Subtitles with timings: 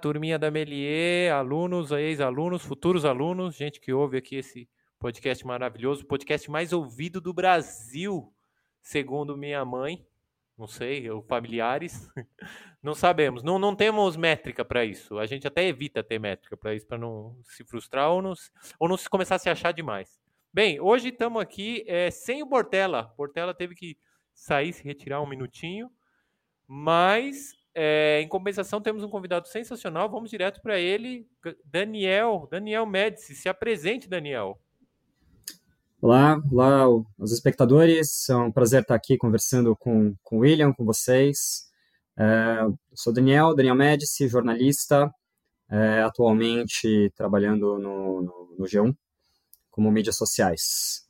[0.00, 6.50] turminha da Melier, alunos, ex-alunos, futuros alunos, gente que ouve aqui esse podcast maravilhoso, podcast
[6.50, 8.32] mais ouvido do Brasil,
[8.80, 10.04] segundo minha mãe,
[10.56, 12.08] não sei, ou familiares,
[12.82, 16.74] não sabemos, não, não temos métrica para isso, a gente até evita ter métrica para
[16.74, 18.32] isso, para não se frustrar ou não,
[18.78, 20.18] ou não se começar a se achar demais.
[20.52, 23.98] Bem, hoje estamos aqui é, sem o Portela, Portela teve que
[24.32, 25.90] sair, se retirar um minutinho,
[26.66, 30.10] mas é, em compensação, temos um convidado sensacional.
[30.10, 31.26] Vamos direto para ele,
[31.64, 32.48] Daniel.
[32.50, 33.34] Daniel Médici.
[33.34, 34.58] Se apresente, Daniel.
[36.00, 36.88] Olá, olá
[37.18, 38.28] os espectadores.
[38.28, 41.68] É um prazer estar aqui conversando com, com o William, com vocês.
[42.18, 45.12] É, sou Daniel, Daniel Médici, jornalista,
[45.70, 48.94] é, atualmente trabalhando no, no, no G1
[49.70, 51.09] como mídias sociais.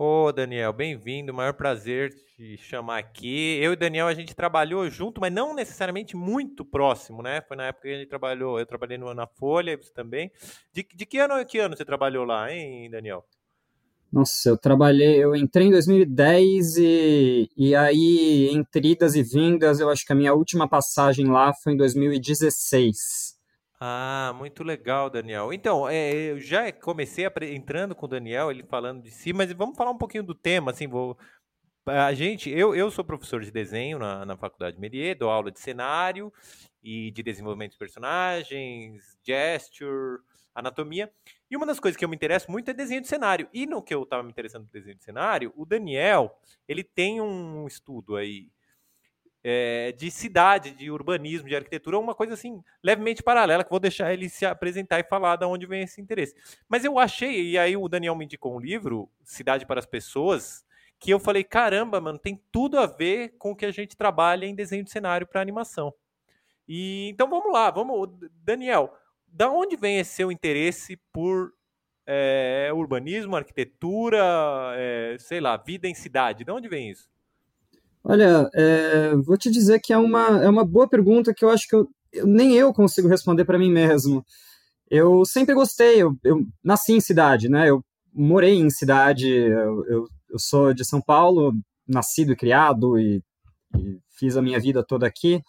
[0.00, 1.34] Ô, Daniel, bem-vindo.
[1.34, 3.58] Maior prazer te chamar aqui.
[3.60, 7.40] Eu e Daniel, a gente trabalhou junto, mas não necessariamente muito próximo, né?
[7.40, 10.30] Foi na época que a gente trabalhou, eu trabalhei no, na Folha, você também.
[10.72, 13.26] De, de que ano que ano você trabalhou lá, hein, Daniel?
[14.12, 19.90] Nossa, eu trabalhei, eu entrei em 2010 e, e aí, entre idas e vindas, eu
[19.90, 23.37] acho que a minha última passagem lá foi em 2016.
[23.80, 25.52] Ah, muito legal, Daniel.
[25.52, 29.76] Então, é, eu já comecei entrando com o Daniel, ele falando de si, mas vamos
[29.76, 31.16] falar um pouquinho do tema, assim, vou...
[31.86, 35.58] A gente, eu, eu sou professor de desenho na, na Faculdade Merier, dou aula de
[35.58, 36.30] cenário
[36.82, 40.20] e de desenvolvimento de personagens, gesture,
[40.54, 41.10] anatomia.
[41.50, 43.48] E uma das coisas que eu me interesso muito é desenho de cenário.
[43.54, 47.22] E no que eu estava me interessando no desenho de cenário, o Daniel, ele tem
[47.22, 48.50] um estudo aí
[49.42, 54.12] é, de cidade, de urbanismo, de arquitetura, uma coisa assim levemente paralela, que vou deixar
[54.12, 56.34] ele se apresentar e falar de onde vem esse interesse.
[56.68, 60.64] Mas eu achei, e aí o Daniel me indicou um livro, Cidade para as Pessoas,
[60.98, 64.46] que eu falei, caramba, mano, tem tudo a ver com o que a gente trabalha
[64.46, 65.94] em desenho de cenário para animação.
[66.66, 68.10] E então vamos lá, vamos,
[68.42, 68.92] Daniel,
[69.26, 71.52] da onde vem esse seu interesse por
[72.06, 74.18] é, urbanismo, arquitetura,
[74.76, 76.44] é, sei lá, vida em cidade?
[76.44, 77.08] De onde vem isso?
[78.08, 81.68] Olha, é, vou te dizer que é uma, é uma boa pergunta que eu acho
[81.68, 81.86] que eu,
[82.24, 84.24] nem eu consigo responder para mim mesmo.
[84.90, 87.68] Eu sempre gostei, eu, eu, nasci em cidade, né?
[87.68, 91.52] Eu morei em cidade, eu, eu, eu sou de São Paulo,
[91.86, 93.22] nascido e criado e,
[93.76, 95.42] e fiz a minha vida toda aqui.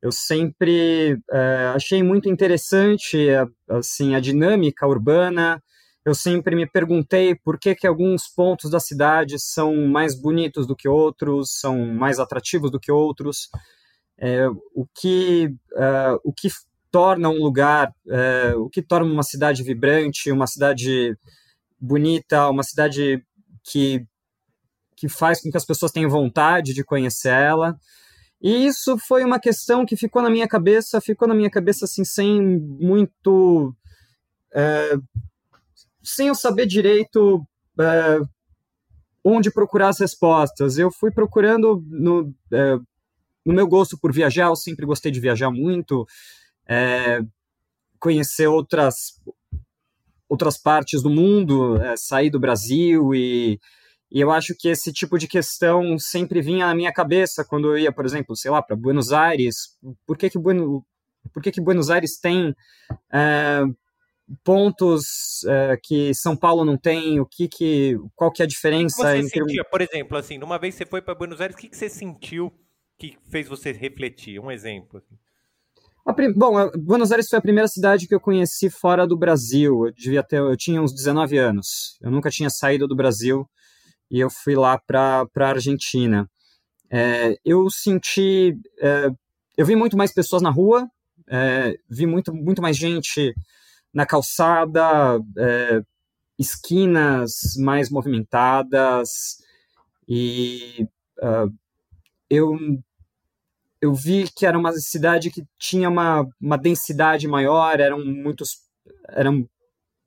[0.00, 3.28] Eu sempre é, achei muito interessante
[3.68, 5.62] assim a dinâmica urbana,
[6.10, 10.74] eu sempre me perguntei por que, que alguns pontos da cidade são mais bonitos do
[10.74, 13.48] que outros, são mais atrativos do que outros,
[14.18, 16.48] é, o, que, é, o que
[16.90, 21.16] torna um lugar, é, o que torna uma cidade vibrante, uma cidade
[21.80, 23.24] bonita, uma cidade
[23.62, 24.04] que,
[24.96, 27.78] que faz com que as pessoas tenham vontade de conhecer ela.
[28.42, 32.04] E isso foi uma questão que ficou na minha cabeça, ficou na minha cabeça assim,
[32.04, 33.74] sem muito.
[34.52, 34.96] É,
[36.02, 37.44] sem eu saber direito
[37.78, 38.20] é,
[39.24, 40.78] onde procurar as respostas.
[40.78, 42.78] Eu fui procurando no, é,
[43.44, 46.06] no meu gosto por viajar, eu sempre gostei de viajar muito,
[46.66, 47.20] é,
[47.98, 49.20] conhecer outras,
[50.28, 53.60] outras partes do mundo, é, sair do Brasil e,
[54.10, 57.78] e eu acho que esse tipo de questão sempre vinha na minha cabeça quando eu
[57.78, 59.76] ia, por exemplo, sei lá, para Buenos Aires.
[60.06, 60.84] Por que que, bueno,
[61.32, 62.54] por que que Buenos Aires tem
[63.12, 63.62] é,
[64.44, 67.20] pontos é, que São Paulo não tem?
[67.20, 70.58] O que que qual que é a diferença você entre sentia, por exemplo, assim, numa
[70.58, 72.52] vez você foi para Buenos Aires, o que que você sentiu
[72.98, 74.38] que fez você refletir?
[74.38, 74.98] Um exemplo.
[74.98, 75.16] Assim.
[76.34, 79.86] Bom, Buenos Aires foi a primeira cidade que eu conheci fora do Brasil.
[79.86, 81.98] Eu devia ter, eu tinha uns 19 anos.
[82.00, 83.48] Eu nunca tinha saído do Brasil
[84.10, 86.28] e eu fui lá para a Argentina.
[86.90, 89.08] É, eu senti, é,
[89.56, 90.88] eu vi muito mais pessoas na rua,
[91.28, 93.32] é, vi muito, muito mais gente
[93.92, 95.82] na calçada, é,
[96.38, 99.38] esquinas mais movimentadas
[100.08, 100.86] e
[101.18, 101.52] uh,
[102.28, 102.56] eu
[103.82, 108.58] eu vi que era uma cidade que tinha uma, uma densidade maior, eram muitos
[109.08, 109.46] eram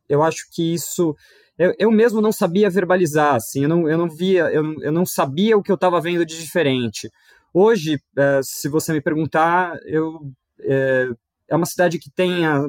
[0.09, 1.15] eu acho que isso
[1.57, 5.05] eu, eu mesmo não sabia verbalizar assim, eu não, eu não via, eu, eu não
[5.05, 7.11] sabia o que eu estava vendo de diferente.
[7.53, 11.09] Hoje, é, se você me perguntar, eu é,
[11.47, 12.67] é uma cidade que tem a,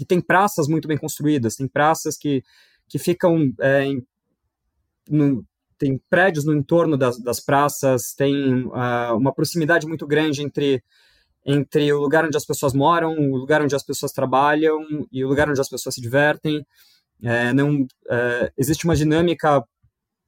[0.00, 2.42] que tem praças muito bem construídas, tem praças que,
[2.88, 4.02] que ficam é, em,
[5.10, 5.44] no,
[5.76, 10.82] tem prédios no entorno das, das praças, tem uh, uma proximidade muito grande entre,
[11.44, 14.78] entre o lugar onde as pessoas moram, o lugar onde as pessoas trabalham
[15.12, 16.64] e o lugar onde as pessoas se divertem.
[17.22, 19.62] É, não é, existe uma dinâmica,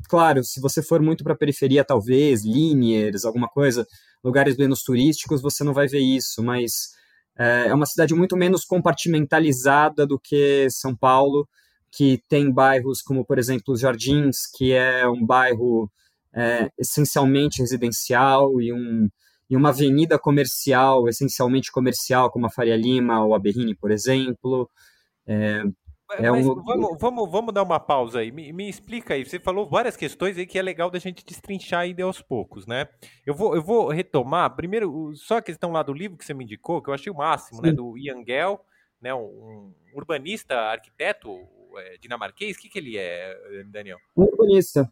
[0.06, 3.86] claro, se você for muito para a periferia, talvez, Liniers, alguma coisa,
[4.22, 6.92] lugares menos turísticos, você não vai ver isso, mas
[7.38, 11.48] É, é uma cidade muito menos compartimentalizada do que São Paulo,
[11.90, 15.90] que tem bairros como, por exemplo, Jardins, que é um bairro
[16.34, 19.08] é, essencialmente residencial e, um,
[19.48, 24.68] e uma avenida comercial, essencialmente comercial, como a Faria Lima ou a Berrini, por exemplo.
[25.26, 25.62] É,
[26.18, 26.54] é Mas um...
[26.62, 28.30] vamos, vamos, vamos dar uma pausa aí.
[28.30, 29.24] Me, me, explica aí.
[29.24, 32.88] Você falou várias questões aí que é legal da gente destrinchar aí aos poucos, né?
[33.26, 34.54] Eu vou, eu vou retomar.
[34.54, 37.16] Primeiro, só a questão lá do livro que você me indicou, que eu achei o
[37.16, 37.70] máximo, né?
[37.70, 37.76] Sim.
[37.76, 37.76] né?
[37.76, 38.60] Do Ian Gell,
[39.00, 39.14] né?
[39.14, 41.30] Um, urbanista, arquiteto
[41.76, 42.56] é, dinamarquês.
[42.56, 43.98] O que, que ele é, Daniel?
[44.16, 44.90] Um urbanista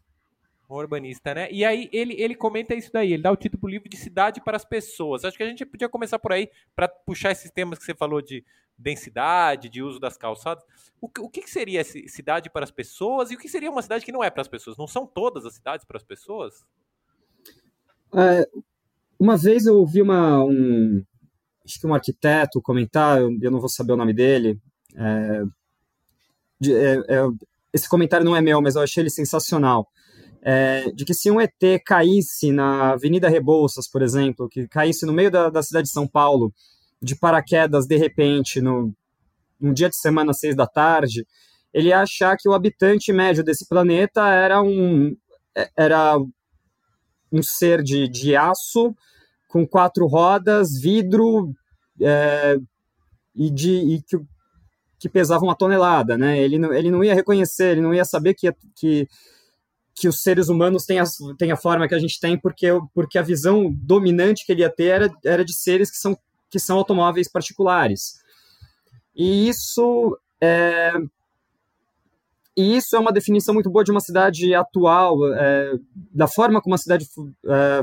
[0.71, 1.49] um urbanista, né?
[1.51, 4.41] E aí ele, ele comenta isso daí, ele dá o título pro livro de Cidade
[4.41, 5.25] para as Pessoas.
[5.25, 8.21] Acho que a gente podia começar por aí para puxar esses temas que você falou
[8.21, 8.43] de
[8.81, 10.63] densidade, de uso das calçadas.
[10.99, 14.11] O, o que, seria cidade para as pessoas e o que seria uma cidade que
[14.11, 14.77] não é para as pessoas?
[14.77, 16.65] Não são todas as cidades para as pessoas?
[18.13, 18.47] É,
[19.19, 21.03] uma vez eu ouvi uma, um,
[21.65, 24.59] acho que um arquiteto comentar, eu, não vou saber o nome dele,
[24.95, 25.43] é,
[26.59, 27.27] de, é, é
[27.73, 29.87] esse comentário não é meu, mas eu achei ele sensacional
[30.41, 31.53] é, de que se um ET
[31.85, 36.07] caísse na Avenida Rebouças, por exemplo, que caísse no meio da, da cidade de São
[36.07, 36.51] Paulo,
[37.01, 38.93] de paraquedas, de repente, no,
[39.59, 41.25] num dia de semana, seis da tarde,
[41.73, 45.15] ele ia achar que o habitante médio desse planeta era um,
[45.55, 46.17] é, era
[47.31, 48.95] um ser de, de aço,
[49.47, 51.53] com quatro rodas, vidro,
[51.99, 52.57] é,
[53.35, 54.17] e, de, e que,
[54.99, 56.39] que pesava uma tonelada, né?
[56.39, 59.07] Ele não, ele não ia reconhecer, ele não ia saber que, que
[59.93, 61.03] que os seres humanos têm a,
[61.37, 64.69] têm a forma que a gente tem, porque, porque a visão dominante que ele ia
[64.69, 66.17] ter era, era de seres que são,
[66.51, 68.21] que são automóveis particulares.
[69.15, 70.93] E isso é,
[72.55, 75.73] e isso é uma definição muito boa de uma cidade atual, é,
[76.13, 77.07] da forma como a cidade.
[77.45, 77.81] É,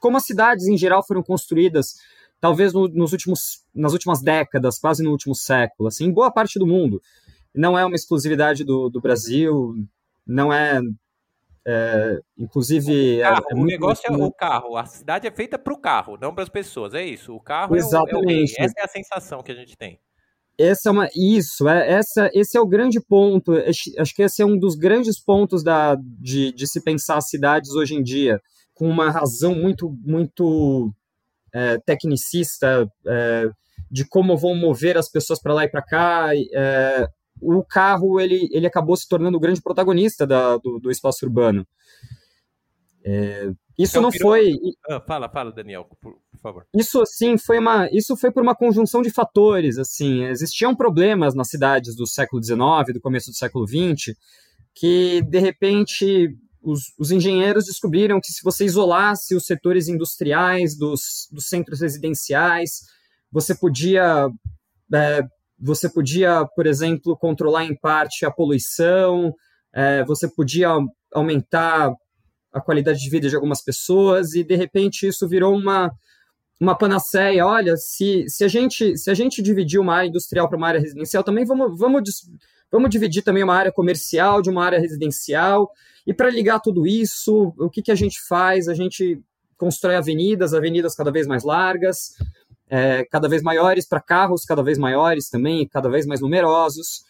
[0.00, 1.96] como as cidades em geral foram construídas,
[2.40, 6.58] talvez no, nos últimos, nas últimas décadas, quase no último século, assim, em boa parte
[6.58, 7.02] do mundo.
[7.52, 9.74] Não é uma exclusividade do, do Brasil,
[10.24, 10.80] não é.
[11.70, 13.18] É inclusive.
[13.18, 14.76] O, é, carro, é, o negócio é o carro.
[14.76, 16.94] A cidade é feita para o carro, não para as pessoas.
[16.94, 17.34] É isso.
[17.34, 18.54] O carro Exatamente.
[18.58, 20.00] é o, é o Essa é a sensação que a gente tem.
[20.58, 23.52] Essa é uma, isso, é, essa, esse é o grande ponto.
[23.96, 27.94] Acho que esse é um dos grandes pontos da, de, de se pensar cidades hoje
[27.94, 28.40] em dia,
[28.74, 30.92] com uma razão muito, muito
[31.54, 33.48] é, tecnicista é,
[33.88, 36.30] de como vão mover as pessoas para lá e para cá.
[36.34, 37.06] É,
[37.40, 41.66] o carro ele, ele acabou se tornando o grande protagonista da, do, do espaço urbano.
[43.04, 44.54] É, isso então, não foi.
[44.88, 46.66] Ah, fala, fala, Daniel, por, por, favor.
[46.74, 47.88] Isso assim foi uma.
[47.92, 49.78] Isso foi por uma conjunção de fatores.
[49.78, 54.16] Assim, existiam problemas nas cidades do século XIX, do começo do século XX,
[54.74, 61.28] que de repente os, os engenheiros descobriram que se você isolasse os setores industriais dos,
[61.30, 62.80] dos centros residenciais,
[63.30, 64.28] você podia
[64.92, 65.22] é,
[65.58, 69.34] você podia, por exemplo, controlar em parte a poluição,
[69.74, 70.70] é, você podia
[71.12, 71.92] aumentar
[72.52, 75.90] a qualidade de vida de algumas pessoas e de repente isso virou uma
[76.60, 77.46] uma panaceia.
[77.46, 80.80] Olha, se, se a gente se a gente dividir uma área industrial para uma área
[80.80, 82.02] residencial, também vamos vamos
[82.70, 85.70] vamos dividir também uma área comercial de uma área residencial
[86.06, 88.68] e para ligar tudo isso, o que que a gente faz?
[88.68, 89.20] A gente
[89.56, 92.14] constrói avenidas, avenidas cada vez mais largas
[92.70, 97.02] é, cada vez maiores para carros cada vez maiores também, cada vez mais numerosos.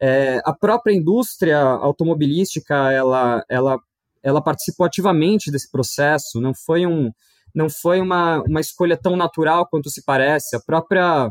[0.00, 3.78] É, a própria indústria automobilística ela, ela,
[4.22, 6.40] ela participou ativamente desse processo.
[6.40, 7.10] Não foi um
[7.54, 10.56] não foi uma, uma escolha tão natural quanto se parece.
[10.56, 11.30] A própria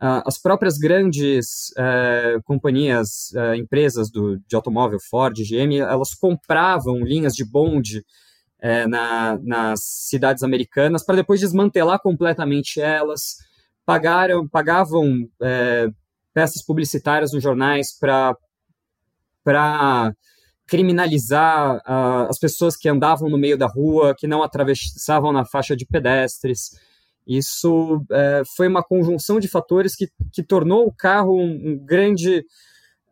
[0.00, 7.34] as próprias grandes é, companhias, é, empresas do, de automóvel, Ford, GM, elas compravam linhas
[7.34, 8.02] de bonde
[8.60, 13.36] é, na, nas cidades americanas para depois desmantelar completamente elas.
[13.84, 15.88] Pagaram, pagavam é,
[16.32, 18.36] peças publicitárias nos jornais para
[20.66, 25.74] criminalizar uh, as pessoas que andavam no meio da rua, que não atravessavam na faixa
[25.74, 26.78] de pedestres.
[27.26, 32.44] Isso é, foi uma conjunção de fatores que, que tornou o carro um, um grande,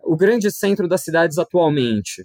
[0.05, 2.25] o grande centro das cidades atualmente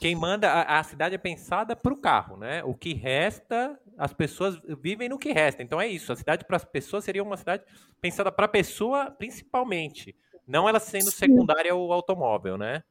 [0.00, 2.64] quem manda a, a cidade é pensada para o carro, né?
[2.64, 5.62] O que resta, as pessoas vivem no que resta.
[5.62, 6.10] Então é isso.
[6.10, 7.62] A cidade para as pessoas seria uma cidade
[8.00, 10.16] pensada para a pessoa principalmente,
[10.46, 12.82] não ela sendo secundária ao automóvel, né?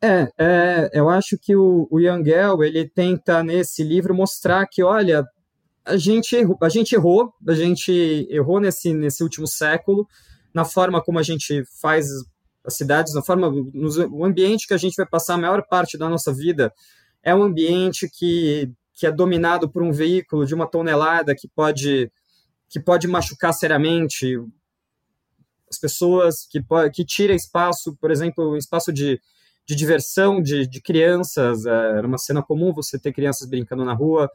[0.00, 5.24] É, é, eu acho que o, o Yangel, ele tenta nesse livro mostrar que, olha,
[5.84, 10.06] a gente errou, a gente errou, a gente errou nesse, nesse último século,
[10.54, 12.06] na forma como a gente faz
[12.66, 15.96] as cidades, na forma, no, o ambiente que a gente vai passar a maior parte
[15.96, 16.72] da nossa vida
[17.22, 22.10] é um ambiente que, que é dominado por um veículo de uma tonelada que pode
[22.68, 24.36] que pode machucar seriamente
[25.70, 26.60] as pessoas, que,
[26.92, 29.20] que tira espaço, por exemplo, espaço de,
[29.64, 31.64] de diversão de, de crianças.
[31.64, 34.28] É, era uma cena comum você ter crianças brincando na rua.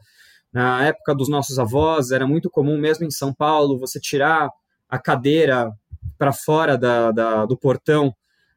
[0.50, 4.50] Na época dos nossos avós, era muito comum, mesmo em São Paulo, você tirar
[4.88, 5.70] a cadeira
[6.18, 8.14] para fora da, da, do portão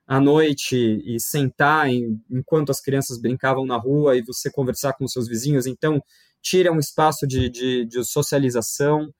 [0.07, 5.07] à noite e sentar em, enquanto as crianças brincavam na rua e você conversar com
[5.07, 5.65] seus vizinhos.
[5.65, 6.01] Então,
[6.41, 9.11] tira um espaço de, de, de socialização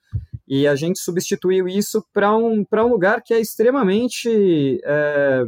[0.48, 4.80] e a gente substituiu isso para um, um lugar que é extremamente.
[4.84, 5.46] É,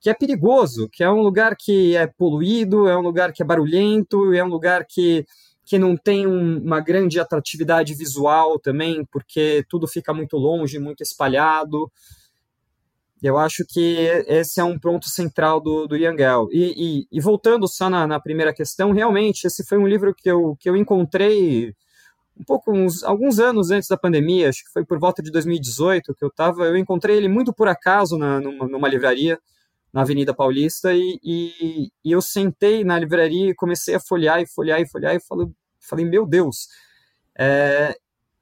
[0.00, 3.46] que é perigoso, que é um lugar que é poluído, é um lugar que é
[3.46, 5.26] barulhento, é um lugar que,
[5.64, 11.02] que não tem um, uma grande atratividade visual também, porque tudo fica muito longe, muito
[11.02, 11.90] espalhado.
[13.22, 13.96] Eu acho que
[14.26, 16.48] esse é um ponto central do, do Yangel.
[16.52, 20.30] E, e, e voltando só na, na, primeira questão, realmente, esse foi um livro que
[20.30, 21.74] eu, que eu encontrei
[22.38, 26.14] um pouco, uns, alguns anos antes da pandemia, acho que foi por volta de 2018
[26.14, 29.38] que eu estava, eu encontrei ele muito por acaso na, numa, numa livraria
[29.92, 34.46] na Avenida Paulista e, e, e, eu sentei na livraria e comecei a folhear e
[34.46, 35.48] folhear e folhear e falei,
[35.80, 36.68] falei meu Deus,
[37.36, 37.96] é,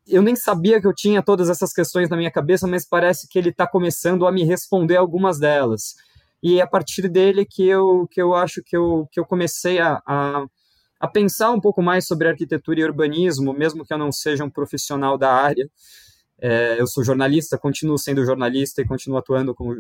[0.07, 3.39] eu nem sabia que eu tinha todas essas questões na minha cabeça, mas parece que
[3.39, 5.95] ele está começando a me responder algumas delas.
[6.43, 9.79] E é a partir dele que eu, que eu acho que eu, que eu comecei
[9.81, 10.47] a, a,
[11.01, 14.51] a pensar um pouco mais sobre arquitetura e urbanismo, mesmo que eu não seja um
[14.51, 15.69] profissional da área.
[16.39, 19.75] É, eu sou jornalista, continuo sendo jornalista e continuo atuando com,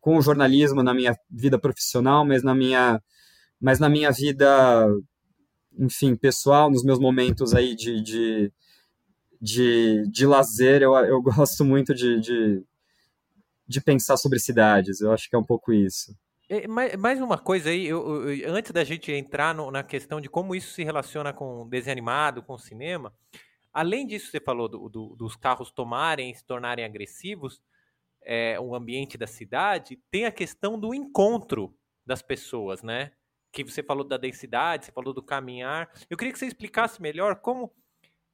[0.00, 3.00] com o jornalismo na minha vida profissional, mas na minha,
[3.60, 4.88] mas na minha vida,
[5.78, 8.52] enfim, pessoal, nos meus momentos aí de, de
[9.46, 12.64] de, de lazer, eu, eu gosto muito de, de,
[13.66, 15.00] de pensar sobre cidades.
[15.00, 16.12] Eu acho que é um pouco isso.
[16.48, 20.28] É, mais uma coisa aí, eu, eu, antes da gente entrar no, na questão de
[20.28, 23.12] como isso se relaciona com desenho animado, com cinema,
[23.72, 27.60] além disso, você falou do, do, dos carros tomarem, se tornarem agressivos,
[28.24, 31.72] é, o ambiente da cidade, tem a questão do encontro
[32.04, 33.12] das pessoas, né?
[33.52, 35.88] Que você falou da densidade, você falou do caminhar.
[36.10, 37.72] Eu queria que você explicasse melhor como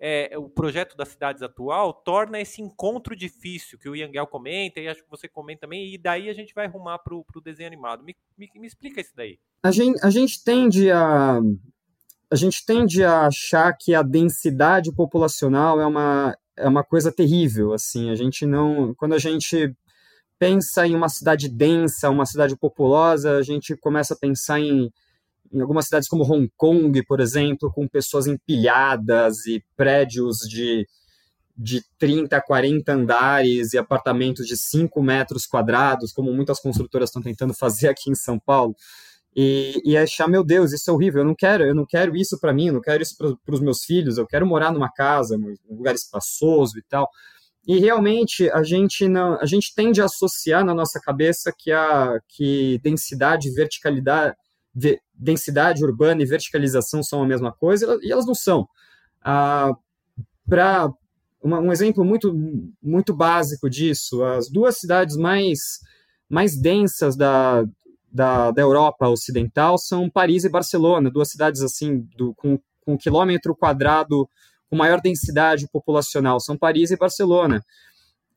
[0.05, 4.89] é, o projeto das cidades atual torna esse encontro difícil, que o Yangel comenta, e
[4.89, 8.03] acho que você comenta também, e daí a gente vai arrumar para o desenho animado.
[8.03, 9.39] Me, me, me, explica isso daí.
[9.63, 11.39] A gente, a gente tende a.
[12.29, 17.73] A gente tende a achar que a densidade populacional é uma, é uma coisa terrível,
[17.73, 19.73] assim, a gente não, quando a gente
[20.39, 24.91] pensa em uma cidade densa, uma cidade populosa, a gente começa a pensar em
[25.53, 30.87] em algumas cidades como Hong Kong, por exemplo, com pessoas empilhadas e prédios de,
[31.57, 37.55] de 30, 40 andares e apartamentos de 5 metros quadrados, como muitas construtoras estão tentando
[37.55, 38.75] fazer aqui em São Paulo.
[39.35, 42.39] E, e achar, meu Deus, isso é horrível, eu não quero, eu não quero isso
[42.39, 45.39] para mim, eu não quero isso para os meus filhos, eu quero morar numa casa,
[45.39, 47.09] num lugar espaçoso e tal.
[47.67, 52.19] E realmente a gente não, a gente tende a associar na nossa cabeça que a
[52.29, 54.35] que densidade, verticalidade,
[55.15, 58.67] densidade urbana e verticalização são a mesma coisa, e elas não são.
[59.23, 59.73] Ah,
[60.49, 60.91] Para
[61.45, 62.33] um exemplo muito,
[62.83, 65.81] muito básico disso, as duas cidades mais,
[66.29, 67.65] mais densas da,
[68.11, 72.99] da, da Europa Ocidental são Paris e Barcelona, duas cidades assim do, com, com um
[72.99, 74.29] quilômetro quadrado
[74.71, 77.63] com maior densidade populacional, são Paris e Barcelona.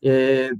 [0.03, 0.51] É,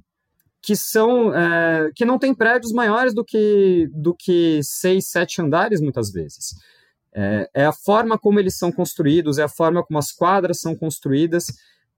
[0.66, 5.80] que são é, que não têm prédios maiores do que do que seis, sete andares
[5.80, 6.56] muitas vezes.
[7.14, 10.76] É, é, a forma como eles são construídos, é a forma como as quadras são
[10.76, 11.46] construídas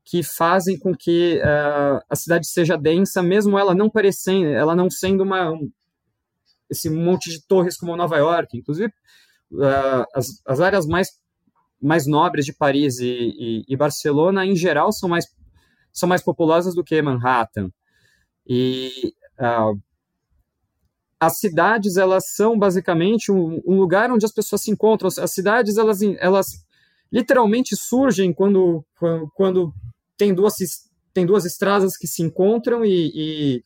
[0.04, 4.90] que fazem com que é, a cidade seja densa, mesmo ela não parecendo, ela não
[4.90, 5.72] sendo uma um,
[6.70, 8.92] esse monte de torres como Nova York, inclusive
[9.62, 11.08] é, as, as áreas mais
[11.82, 15.26] mais nobres de Paris e, e, e Barcelona em geral são mais
[15.94, 17.72] são mais populosas do que Manhattan.
[18.48, 19.80] E uh,
[21.20, 25.08] as cidades, elas são basicamente um, um, lugar onde as pessoas se encontram.
[25.08, 26.48] As cidades, elas, elas
[27.12, 28.86] literalmente surgem quando,
[29.34, 29.74] quando
[30.16, 30.56] tem, duas,
[31.14, 33.64] tem duas estradas que se encontram e, e,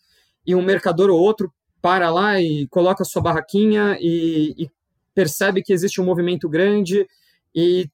[0.47, 4.69] e um mercador ou outro para lá e coloca sua barraquinha e, e
[5.13, 7.05] percebe que existe um movimento grande
[7.53, 7.89] e,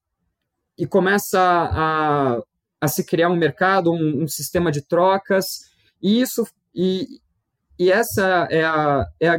[0.77, 2.41] e começa a,
[2.79, 5.61] a se criar um mercado, um, um sistema de trocas,
[6.01, 6.45] e isso
[6.77, 7.19] e,
[7.79, 9.37] e essa é a, é a,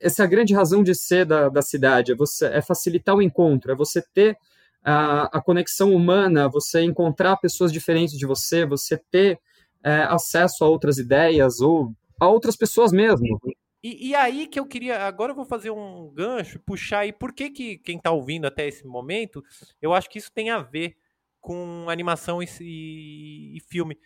[0.00, 3.20] essa é a grande razão de ser da, da cidade, é, você, é facilitar o
[3.20, 4.38] encontro, é você ter
[4.82, 9.38] a, a conexão humana, você encontrar pessoas diferentes de você, você ter
[9.84, 13.38] é, acesso a outras ideias ou a outras pessoas mesmo.
[13.82, 17.34] E, e, aí que eu queria, agora eu vou fazer um gancho, puxar aí, por
[17.34, 19.42] que, que quem está ouvindo até esse momento,
[19.82, 20.96] eu acho que isso tem a ver
[21.42, 23.98] com animação e, e, e filme.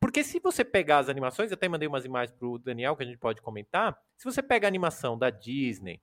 [0.00, 3.06] Porque se você pegar as animações, até mandei umas imagens para o Daniel que a
[3.06, 3.96] gente pode comentar.
[4.16, 6.00] Se você pega a animação da Disney,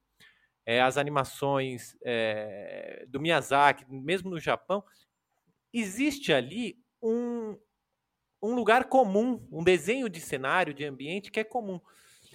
[0.65, 4.83] é, as animações é, do Miyazaki, mesmo no Japão,
[5.73, 7.57] existe ali um,
[8.41, 11.79] um lugar comum, um desenho de cenário, de ambiente que é comum,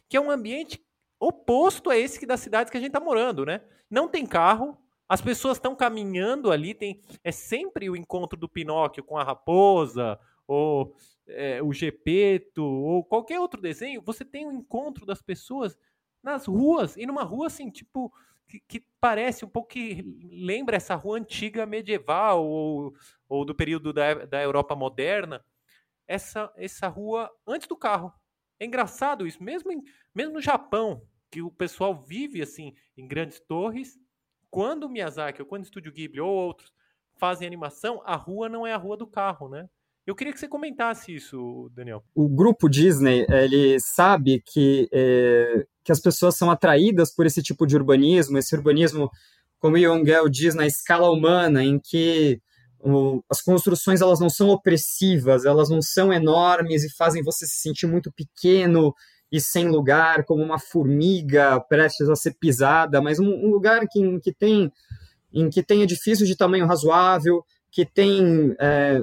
[0.09, 0.85] que é um ambiente
[1.21, 3.61] oposto a esse da cidade que a gente está morando, né?
[3.89, 4.77] Não tem carro,
[5.09, 10.19] as pessoas estão caminhando ali, tem é sempre o encontro do Pinóquio com a raposa,
[10.47, 15.79] ou é, o Gepeto, ou qualquer outro desenho, você tem o um encontro das pessoas
[16.23, 18.13] nas ruas, e numa rua assim, tipo,
[18.49, 22.95] que, que, parece um pouco que lembra essa rua antiga medieval, ou,
[23.29, 25.45] ou do período da, da Europa moderna,
[26.07, 28.13] essa, essa rua antes do carro.
[28.61, 29.83] É engraçado isso, mesmo, em,
[30.15, 33.99] mesmo no Japão, que o pessoal vive assim em grandes torres,
[34.51, 36.73] quando o Miyazaki ou quando o Estúdio Ghibli ou outros
[37.17, 39.69] fazem animação, a rua não é a rua do carro, né?
[40.05, 42.03] Eu queria que você comentasse isso, Daniel.
[42.15, 47.67] O grupo Disney, ele sabe que, é, que as pessoas são atraídas por esse tipo
[47.67, 49.09] de urbanismo, esse urbanismo,
[49.61, 52.41] como o Yongel diz, na escala humana, em que
[52.81, 57.61] o, as construções elas não são opressivas, elas não são enormes e fazem você se
[57.61, 58.93] sentir muito pequeno
[59.31, 64.01] e sem lugar, como uma formiga prestes a ser pisada, mas um, um lugar que,
[64.01, 64.71] em que tem
[65.33, 69.03] em que tem edifícios de tamanho razoável, que tem é,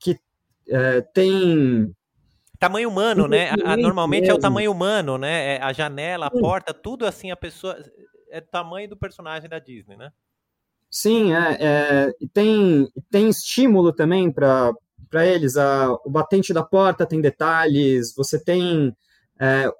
[0.00, 0.18] que
[0.68, 1.94] é, tem
[2.58, 3.50] tamanho humano, né?
[3.64, 4.34] A, normalmente mesmo.
[4.34, 5.56] é o tamanho humano, né?
[5.56, 7.76] É a janela, a porta, tudo assim a pessoa
[8.30, 10.12] é tamanho do personagem da Disney, né?
[10.90, 14.72] Sim, é, é tem tem estímulo também para
[15.08, 15.56] para eles.
[15.56, 18.14] A, o batente da porta tem detalhes.
[18.14, 18.94] Você tem
[19.40, 19.70] é,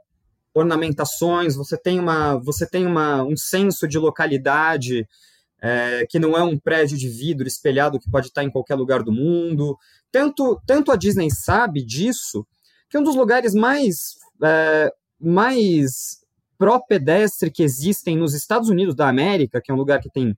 [0.54, 1.54] ornamentações.
[1.57, 5.07] Você tem uma você tem uma, um senso de localidade
[5.61, 9.02] é, que não é um prédio de vidro espelhado que pode estar em qualquer lugar
[9.02, 9.76] do mundo.
[10.11, 12.47] Tanto, tanto a Disney sabe disso,
[12.89, 16.19] que um dos lugares mais, é, mais
[16.56, 20.37] pró-pedestre que existem nos Estados Unidos da América, que é um lugar que tem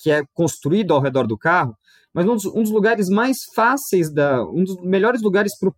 [0.00, 1.76] que é construído ao redor do carro,
[2.14, 5.72] mas um dos, um dos lugares mais fáceis, da, um dos melhores lugares para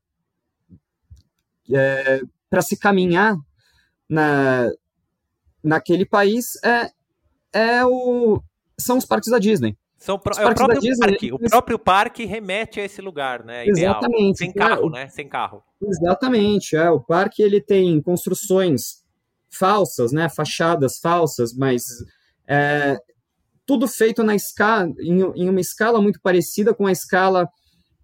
[1.72, 3.34] é, se caminhar
[4.06, 4.70] na,
[5.64, 6.90] naquele país é,
[7.52, 8.42] é o,
[8.82, 9.76] são os parques da Disney.
[10.00, 11.26] São pro, é o próprio Disney, parque.
[11.26, 11.34] Eles...
[11.34, 13.66] O próprio parque remete a esse lugar, né?
[13.66, 14.44] Exatamente.
[14.44, 14.52] Ideal.
[14.52, 15.08] Sem carro, é, né?
[15.08, 15.62] Sem carro.
[15.82, 16.74] Exatamente.
[16.74, 19.04] É, o parque ele tem construções
[19.50, 20.30] falsas, né?
[20.30, 21.84] Fachadas falsas, mas
[22.48, 22.96] é,
[23.66, 27.46] tudo feito na escala, em, em uma escala muito parecida com a escala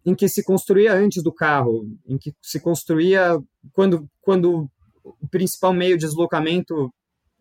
[0.04, 3.38] em que se construía antes do carro, em que se construía
[3.72, 4.70] quando, quando
[5.02, 6.92] o principal meio de deslocamento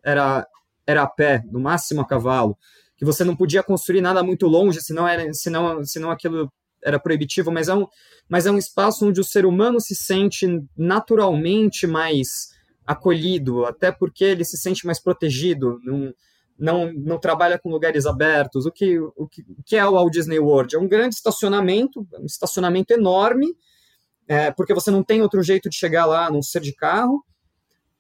[0.02, 0.48] era,
[0.88, 2.58] era a pé, no máximo a cavalo
[2.98, 6.50] que você não podia construir nada muito longe, senão, era, senão, senão aquilo
[6.84, 7.88] era proibitivo, mas é, um,
[8.30, 12.54] mas é um espaço onde o ser humano se sente naturalmente mais
[12.86, 16.14] acolhido, até porque ele se sente mais protegido, não,
[16.58, 18.66] não, não trabalha com lugares abertos.
[18.66, 20.76] O que, o, que, o que é o Walt Disney World?
[20.76, 23.56] É um grande estacionamento, um estacionamento enorme,
[24.28, 27.24] é, porque você não tem outro jeito de chegar lá a não ser de carro,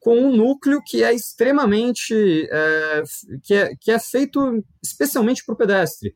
[0.05, 2.13] com um núcleo que é extremamente.
[2.51, 3.03] É,
[3.41, 6.13] que, é, que é feito especialmente para o pedestre,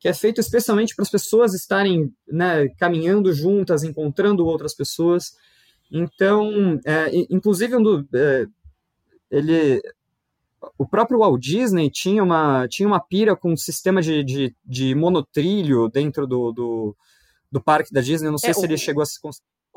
[0.00, 5.36] que é feito especialmente para as pessoas estarem né, caminhando juntas, encontrando outras pessoas.
[5.88, 8.44] Então, é, inclusive, um do, é,
[9.30, 9.80] ele,
[10.76, 14.96] o próprio Walt Disney tinha uma, tinha uma pira com um sistema de, de, de
[14.96, 16.96] monotrilho dentro do, do,
[17.52, 18.26] do parque da Disney.
[18.26, 18.64] Eu não sei é, se o...
[18.64, 19.20] ele chegou a se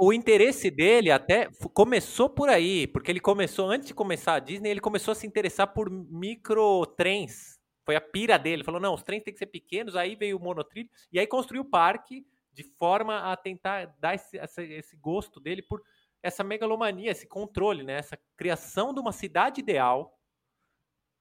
[0.04, 4.72] o interesse dele até começou por aí, porque ele começou, antes de começar a Disney,
[4.72, 7.60] ele começou a se interessar por microtrens.
[7.86, 8.56] Foi a pira dele.
[8.56, 11.28] Ele falou: não, os trens têm que ser pequenos, aí veio o monotrilho, e aí
[11.28, 15.80] construiu o parque de forma a tentar dar esse, esse gosto dele por
[16.24, 17.94] essa megalomania, esse controle, né?
[17.94, 20.18] Essa criação de uma cidade ideal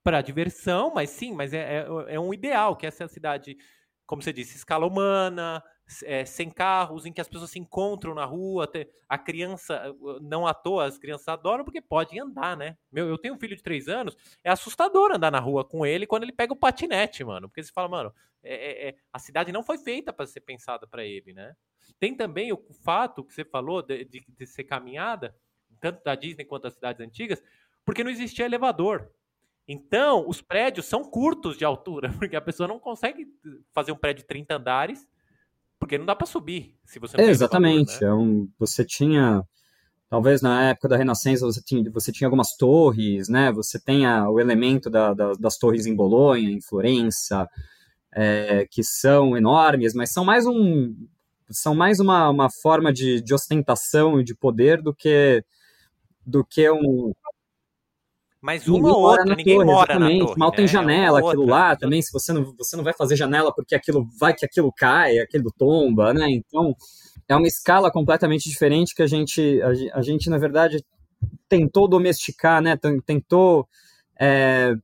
[0.03, 3.59] para diversão, mas sim, mas é, é, é um ideal, que essa cidade,
[4.07, 5.63] como você disse, escala humana,
[6.05, 8.71] é, sem carros, em que as pessoas se encontram na rua,
[9.09, 12.77] a criança, não à toa, as crianças adoram porque podem andar, né?
[12.91, 16.07] Meu, eu tenho um filho de três anos, é assustador andar na rua com ele
[16.07, 19.53] quando ele pega o patinete, mano, porque você fala, mano, é, é, é a cidade
[19.53, 21.55] não foi feita para ser pensada para ele, né?
[21.99, 25.35] Tem também o fato que você falou de, de, de ser caminhada,
[25.81, 27.43] tanto da Disney quanto das cidades antigas,
[27.85, 29.11] porque não existia elevador.
[29.67, 33.27] Então, os prédios são curtos de altura, porque a pessoa não consegue
[33.73, 35.09] fazer um prédio de 30 andares
[35.81, 37.99] porque não dá para subir se você não é, Exatamente.
[38.01, 38.09] Valor, né?
[38.09, 39.43] é um, você tinha.
[40.09, 43.51] Talvez na época da Renascença você tinha, você tinha algumas torres, né?
[43.53, 47.49] Você tem a, o elemento da, da, das torres em Bolonha, em Florença.
[48.13, 50.95] é, que são enormes, mas são mais um
[51.49, 55.45] são mais uma, uma forma de, de ostentação e de poder do que
[56.25, 57.13] do que um
[58.41, 60.39] mas uma ou outra, ninguém torre, mora na torre.
[60.39, 60.69] Mal tem né?
[60.69, 61.55] janela, aquilo outra.
[61.55, 62.01] lá também.
[62.01, 65.53] Se você não, você não vai fazer janela porque aquilo vai que aquilo cai, aquilo
[65.57, 66.27] tomba, né?
[66.31, 66.75] Então
[67.29, 70.83] é uma escala completamente diferente que a gente, a, a gente na verdade,
[71.49, 72.79] tentou domesticar, né?
[73.05, 73.69] Tentou
[74.19, 74.75] é,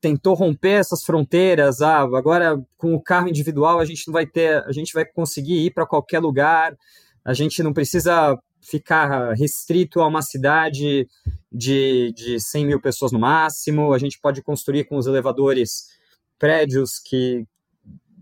[0.00, 1.80] tentou romper essas fronteiras.
[1.80, 5.64] Ah, agora com o carro individual a gente não vai ter, a gente vai conseguir
[5.64, 6.76] ir para qualquer lugar.
[7.24, 11.08] A gente não precisa ficar restrito a uma cidade
[11.50, 13.92] de, de 100 mil pessoas no máximo.
[13.92, 15.88] A gente pode construir com os elevadores
[16.38, 17.44] prédios que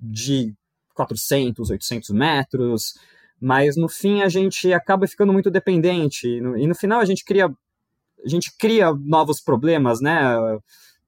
[0.03, 0.55] de
[0.95, 2.95] 400, 800 metros,
[3.41, 7.05] mas no fim a gente acaba ficando muito dependente e no, e no final a
[7.05, 10.21] gente cria a gente cria novos problemas, né?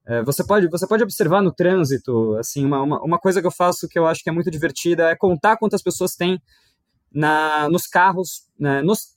[0.05, 3.51] É, você pode, você pode observar no trânsito, assim, uma, uma, uma, coisa que eu
[3.51, 6.41] faço que eu acho que é muito divertida é contar quantas pessoas tem
[7.13, 9.15] na, nos carros, né, nos,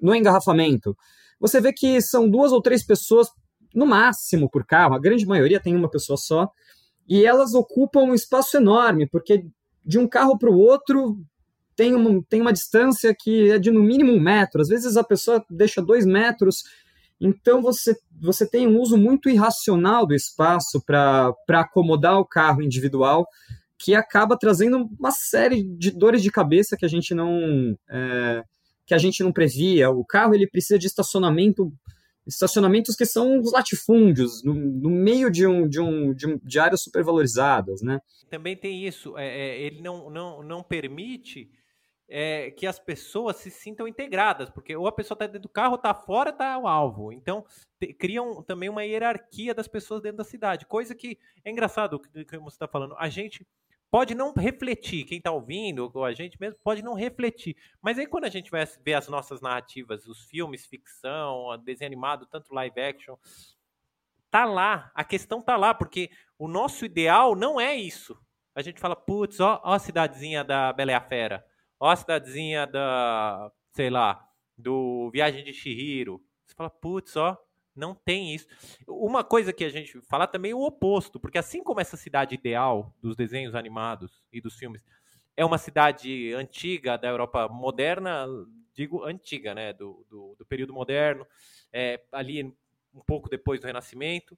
[0.00, 0.96] no engarrafamento.
[1.40, 3.28] Você vê que são duas ou três pessoas,
[3.74, 6.50] no máximo, por carro, a grande maioria tem uma pessoa só,
[7.08, 9.44] e elas ocupam um espaço enorme, porque
[9.84, 11.18] de um carro para o outro
[11.74, 15.04] tem uma, tem uma distância que é de no mínimo um metro, às vezes a
[15.04, 16.64] pessoa deixa dois metros.
[17.20, 23.26] Então você, você tem um uso muito irracional do espaço para acomodar o carro individual,
[23.78, 28.42] que acaba trazendo uma série de dores de cabeça que a gente não é,
[28.86, 29.90] que a gente não previa.
[29.90, 31.72] O carro ele precisa de estacionamento
[32.26, 36.82] estacionamentos que são os latifúndios, no, no meio de, um, de, um, de, de áreas
[36.82, 38.00] supervalorizadas, né?
[38.28, 41.50] Também tem isso, é, é, ele não, não, não permite
[42.06, 45.76] é, que as pessoas se sintam integradas, porque ou a pessoa está dentro do carro,
[45.76, 47.12] está fora, está o alvo.
[47.12, 47.46] Então,
[47.80, 51.98] te, criam também uma hierarquia das pessoas dentro da cidade, coisa que é engraçado o
[51.98, 52.94] que, que você está falando.
[52.98, 53.46] A gente
[53.90, 57.56] pode não refletir, quem está ouvindo, ou a gente mesmo, pode não refletir.
[57.80, 62.26] Mas aí quando a gente vai ver as nossas narrativas, os filmes, ficção, desenho animado,
[62.26, 63.16] tanto live action,
[64.30, 68.18] tá lá, a questão tá lá, porque o nosso ideal não é isso.
[68.54, 71.44] A gente fala, putz, ó, ó a cidadezinha da Bela e a Fera
[71.80, 76.20] Ó a cidadezinha da, sei lá, do Viagem de Shihiro.
[76.44, 77.38] Você fala, putz, ó,
[77.78, 78.46] não tem isso.
[78.86, 82.34] Uma coisa que a gente fala também é o oposto, porque assim como essa cidade
[82.34, 84.84] ideal dos desenhos animados e dos filmes
[85.36, 88.26] é uma cidade antiga da Europa moderna,
[88.74, 91.26] digo antiga, né, do, do, do período moderno,
[91.72, 92.42] é, ali
[92.92, 94.36] um pouco depois do Renascimento.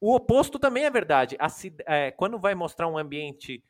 [0.00, 1.36] O oposto também é verdade.
[1.38, 1.48] A,
[1.86, 3.64] é, quando vai mostrar um ambiente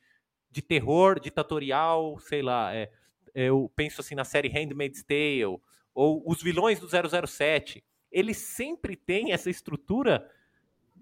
[0.50, 2.90] de terror ditatorial, sei lá, é,
[3.34, 5.60] eu penso assim na série Handmaid's Tale,
[5.94, 10.24] ou os vilões do 007, eles sempre têm essa estrutura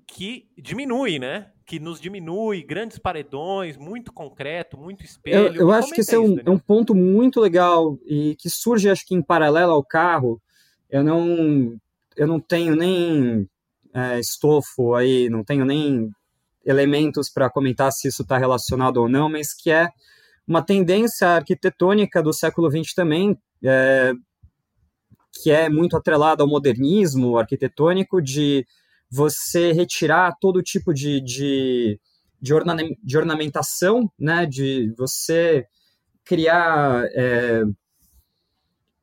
[0.06, 1.52] que diminui, né?
[1.66, 5.54] Que nos diminui, grandes paredões, muito concreto, muito espelho.
[5.54, 8.88] Eu, eu acho que esse é um, é um, ponto muito legal e que surge,
[8.88, 10.40] acho que em paralelo ao carro.
[10.90, 11.78] Eu não,
[12.16, 13.48] eu não tenho nem
[13.94, 16.10] é, estofo aí, não tenho nem
[16.64, 19.88] elementos para comentar se isso está relacionado ou não, mas que é
[20.46, 24.12] uma tendência arquitetônica do século XX também, é,
[25.32, 28.66] que é muito atrelada ao modernismo arquitetônico, de
[29.10, 32.00] você retirar todo tipo de, de,
[32.40, 35.66] de, orna, de ornamentação, né, de você
[36.24, 37.62] criar é,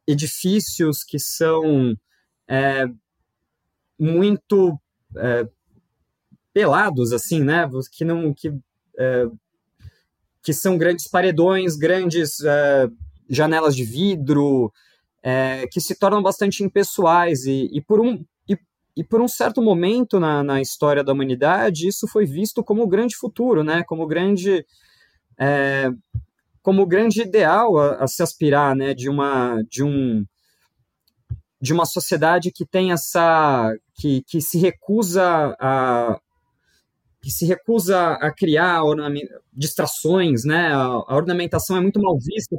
[0.07, 1.95] edifícios que são
[2.47, 2.85] é,
[3.99, 4.79] muito
[5.17, 5.47] é,
[6.53, 8.51] pelados, assim, né, que não que
[8.97, 9.25] é,
[10.41, 12.91] que são grandes paredões, grandes uh,
[13.29, 14.71] janelas de vidro,
[15.23, 17.45] é, que se tornam bastante impessoais.
[17.45, 18.57] E, e por um, e,
[18.95, 22.87] e, por um certo momento na, na história da humanidade, isso foi visto como o
[22.87, 23.83] grande futuro, né?
[23.83, 24.65] como o grande.
[25.37, 25.89] É,
[26.61, 30.25] como grande ideal a, a, se aspirar né, de, uma, de, um,
[31.61, 33.73] de uma sociedade que tem essa.
[33.95, 36.19] que, que se recusa a,
[37.21, 38.81] que se recusa a criar
[39.53, 40.71] distrações, né?
[40.73, 42.55] A, ornamentação é muito mal vista.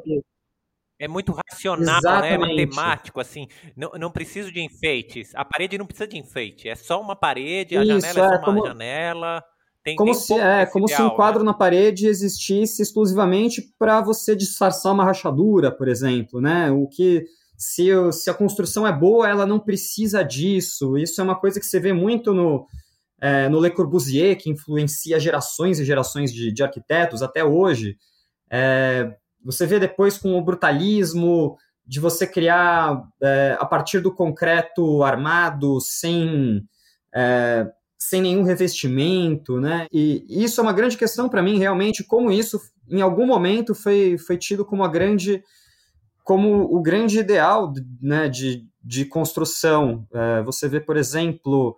[1.00, 2.30] É muito racional, Exatamente.
[2.30, 2.62] né?
[2.62, 3.48] É matemático, assim.
[3.74, 5.34] Não, não preciso de enfeites.
[5.34, 6.68] A parede não precisa de enfeite.
[6.68, 9.44] É só uma parede, a Isso, janela é, é só uma janela.
[9.82, 11.46] Tem, como tem se, é, como ideal, se um quadro né?
[11.46, 16.70] na parede existisse exclusivamente para você disfarçar uma rachadura, por exemplo, né?
[16.70, 17.24] O que
[17.56, 20.98] se, se a construção é boa, ela não precisa disso.
[20.98, 22.66] Isso é uma coisa que você vê muito no,
[23.18, 27.96] é, no Le Corbusier, que influencia gerações e gerações de, de arquitetos até hoje.
[28.50, 35.02] É, você vê depois com o brutalismo de você criar é, a partir do concreto
[35.02, 36.62] armado, sem,
[37.12, 37.66] é,
[37.98, 39.86] sem nenhum revestimento, né?
[39.92, 44.16] E isso é uma grande questão para mim, realmente, como isso, em algum momento, foi,
[44.18, 45.42] foi tido como a grande,
[46.22, 50.06] como o grande ideal, né, de, de construção.
[50.12, 51.76] É, você vê, por exemplo,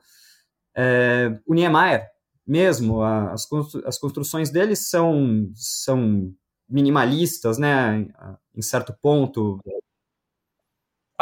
[0.77, 2.07] é, o Niemeyer,
[2.47, 3.49] mesmo, as,
[3.87, 6.35] as construções dele são, são
[6.73, 8.07] minimalistas, né,
[8.55, 9.61] em certo ponto,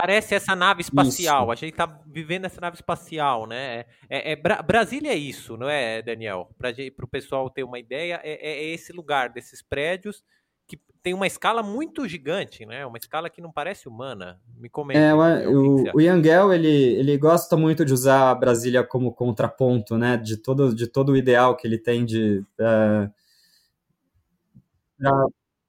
[0.00, 1.42] Parece essa nave espacial.
[1.42, 1.52] Isso.
[1.52, 3.84] A gente está vivendo essa nave espacial, né?
[4.08, 6.48] É, é, é Brasília é isso, não é, Daniel?
[6.56, 6.72] Para
[7.04, 10.24] o pessoal ter uma ideia, é, é, é, esse lugar desses prédios
[10.66, 12.86] que tem uma escala muito gigante, né?
[12.86, 14.40] Uma escala que não parece humana.
[14.56, 15.00] Me comenta.
[15.00, 15.12] É,
[15.46, 20.16] o, o, o Yangel, ele, ele gosta muito de usar a Brasília como contraponto, né?
[20.16, 22.42] De todo, de todo o ideal que ele tem de...
[22.58, 23.12] Uh,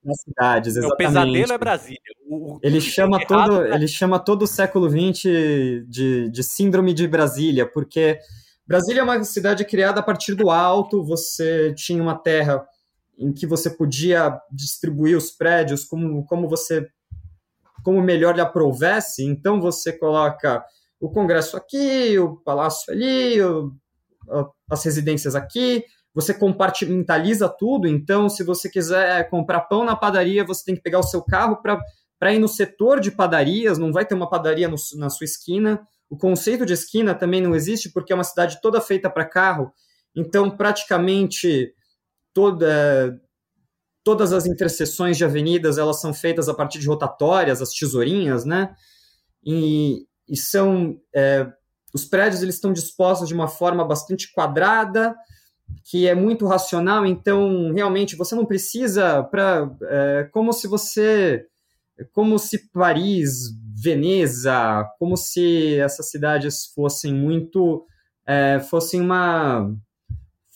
[0.03, 0.93] nas cidades, exatamente.
[0.93, 1.99] O pesadelo é Brasília.
[2.27, 5.23] O, ele, chama todo, ele chama todo o século XX
[5.87, 8.19] de, de síndrome de Brasília, porque
[8.65, 12.65] Brasília é uma cidade criada a partir do alto, você tinha uma terra
[13.17, 16.87] em que você podia distribuir os prédios como, como você
[17.83, 20.63] como melhor lhe aprovesse, então você coloca
[20.99, 23.71] o Congresso aqui, o Palácio ali, o,
[24.69, 25.83] as residências aqui,
[26.13, 31.00] você compartimentaliza tudo, então se você quiser comprar pão na padaria, você tem que pegar
[31.00, 34.76] o seu carro para ir no setor de padarias, não vai ter uma padaria no,
[34.97, 35.82] na sua esquina.
[36.10, 39.71] O conceito de esquina também não existe porque é uma cidade toda feita para carro,
[40.13, 41.74] então praticamente
[42.34, 43.17] toda,
[44.04, 48.76] todas as interseções de avenidas elas são feitas a partir de rotatórias, as tesourinhas, né?
[49.43, 51.47] E, e são é,
[51.93, 55.15] os prédios eles estão dispostos de uma forma bastante quadrada,
[55.84, 61.45] que é muito racional, então realmente você não precisa para é, como se você
[62.13, 67.86] como se Paris, Veneza, como se essas cidades fossem muito
[68.25, 69.73] é, fossem uma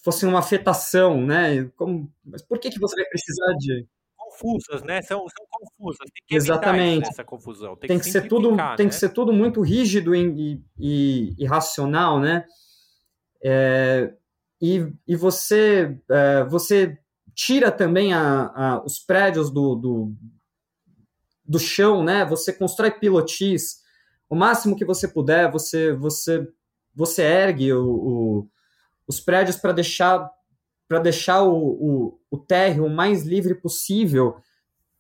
[0.04, 1.69] fossem uma afetação, né?
[1.75, 3.88] Como, mas por que que você vai precisar de
[4.36, 5.01] confusas, né?
[5.01, 5.99] São, são confusas.
[5.99, 7.10] Tem que Exatamente.
[7.10, 7.75] essa confusão.
[7.75, 8.75] Tem, tem que, que ser tudo, né?
[8.75, 12.45] tem que ser tudo muito rígido e, e, e racional, né?
[13.43, 14.13] É,
[14.62, 16.98] e, e você, é, você
[17.34, 20.13] tira também a, a, os prédios do, do,
[21.44, 22.26] do chão, né?
[22.26, 23.82] Você constrói pilotis,
[24.30, 26.48] o máximo que você puder, você você
[26.94, 28.50] você ergue o, o,
[29.06, 30.32] os prédios para deixar
[30.88, 34.38] para deixar o, o, o térreo o mais livre possível,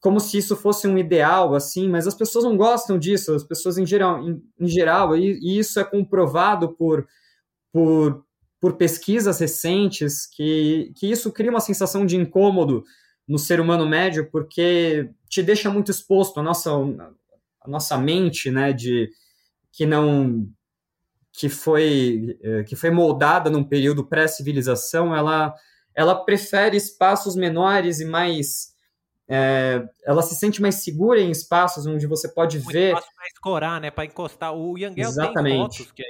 [0.01, 3.77] como se isso fosse um ideal, assim, mas as pessoas não gostam disso, as pessoas
[3.77, 7.07] em geral, em, em geral e, e isso é comprovado por,
[7.71, 8.24] por
[8.65, 12.83] por pesquisas recentes que, que isso cria uma sensação de incômodo
[13.27, 18.73] no ser humano médio, porque te deixa muito exposto a nossa, a nossa mente, né,
[18.73, 19.11] de
[19.71, 20.49] que não
[21.31, 25.53] que foi é, que foi moldada num período pré-civilização, ela
[25.93, 28.73] ela prefere espaços menores e mais
[29.29, 32.93] é, ela se sente mais segura em espaços onde você pode Muito ver.
[32.93, 33.91] Para escorar, né?
[33.91, 34.55] Para encostar.
[34.55, 36.03] O Yangel tem fotos que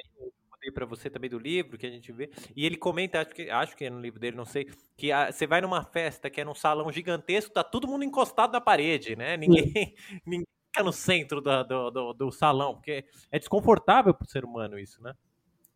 [0.72, 2.30] para você também do livro que a gente vê.
[2.56, 5.32] E ele comenta, acho que, acho que é no livro dele, não sei, que a,
[5.32, 9.16] você vai numa festa que é num salão gigantesco, tá todo mundo encostado na parede,
[9.16, 9.38] né?
[9.38, 9.74] Ninguém,
[10.26, 14.44] ninguém fica no centro do, do, do, do salão, porque é desconfortável para o ser
[14.44, 15.14] humano isso, né?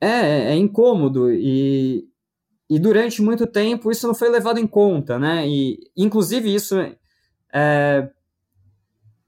[0.02, 2.08] É, é, é incômodo e,
[2.70, 5.48] e durante muito tempo isso não foi levado em conta, né?
[5.48, 6.76] E inclusive isso
[7.54, 8.10] é,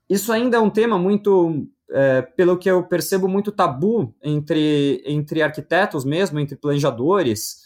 [0.09, 5.41] isso ainda é um tema muito é, pelo que eu percebo, muito tabu entre, entre
[5.41, 7.57] arquitetos mesmo, entre planejadores.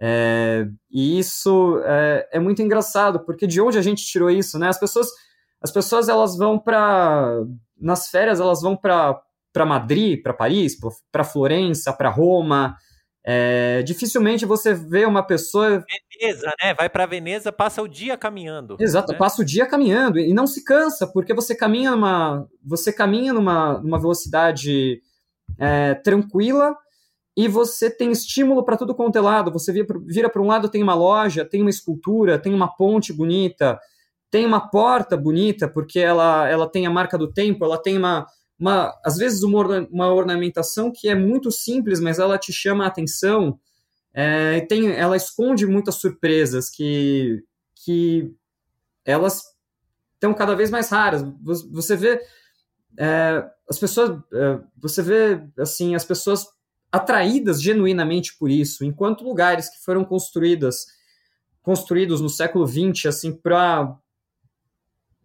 [0.00, 4.68] É, e isso é, é, muito engraçado, porque de onde a gente tirou isso, né?
[4.68, 5.08] As pessoas,
[5.60, 7.42] as pessoas elas vão para
[7.80, 9.20] nas férias elas vão para
[9.66, 10.76] Madrid, para Paris,
[11.12, 12.76] para Florença, para Roma,
[13.24, 15.84] é, dificilmente você vê uma pessoa.
[16.18, 16.74] Veneza, né?
[16.74, 18.76] Vai para Veneza, passa o dia caminhando.
[18.80, 19.18] Exato, né?
[19.18, 23.80] passa o dia caminhando e não se cansa, porque você caminha numa, você caminha numa,
[23.80, 25.00] numa velocidade
[25.58, 26.76] é, tranquila
[27.36, 29.52] e você tem estímulo para tudo quanto é lado.
[29.52, 33.78] Você vira para um lado, tem uma loja, tem uma escultura, tem uma ponte bonita,
[34.30, 38.26] tem uma porta bonita, porque ela, ela tem a marca do tempo, ela tem uma,
[38.58, 42.88] uma, às vezes uma, uma ornamentação que é muito simples, mas ela te chama a
[42.88, 43.58] atenção.
[44.12, 47.44] É, tem, ela esconde muitas surpresas que,
[47.84, 48.34] que
[49.04, 49.42] elas
[50.14, 51.22] estão cada vez mais raras.
[51.70, 52.20] Você vê
[52.98, 56.46] é, as pessoas, é, você vê assim as pessoas
[56.90, 60.86] atraídas genuinamente por isso, enquanto lugares que foram construídas
[61.62, 63.94] construídos no século XX assim para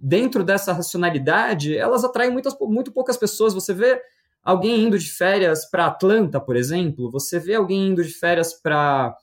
[0.06, 3.54] dentro dessa racionalidade, elas atraem muitas, muito poucas pessoas.
[3.54, 4.02] Você vê
[4.44, 9.16] alguém indo de férias para Atlanta, por exemplo, você vê alguém indo de férias para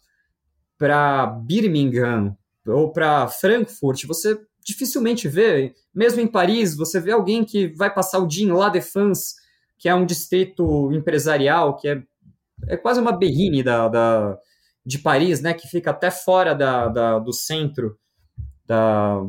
[0.79, 2.35] para Birmingham
[2.67, 8.19] ou para Frankfurt, você dificilmente vê, mesmo em Paris, você vê alguém que vai passar
[8.19, 9.35] o dia em La Défense,
[9.79, 12.03] que é um distrito empresarial, que é,
[12.67, 14.39] é quase uma berrine da, da,
[14.87, 17.99] de Paris, né, que fica até fora da, da, do centro
[18.65, 19.23] da,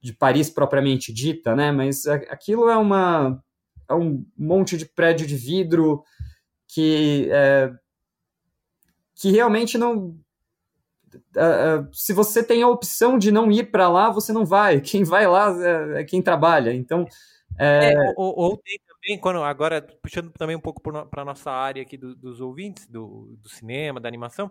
[0.00, 3.42] de Paris propriamente dita, né, mas aquilo é uma
[3.88, 6.02] é um monte de prédio de vidro
[6.66, 7.72] que é,
[9.14, 10.18] que realmente não
[11.34, 14.80] Uh, se você tem a opção de não ir para lá, você não vai.
[14.82, 15.54] Quem vai lá
[15.96, 16.72] é, é quem trabalha.
[16.72, 17.06] Então.
[17.58, 17.92] É...
[17.92, 21.96] É, ou, ou, tem também, quando, agora, puxando também um pouco para nossa área aqui
[21.96, 24.50] do, dos ouvintes, do, do, cinema, da animação,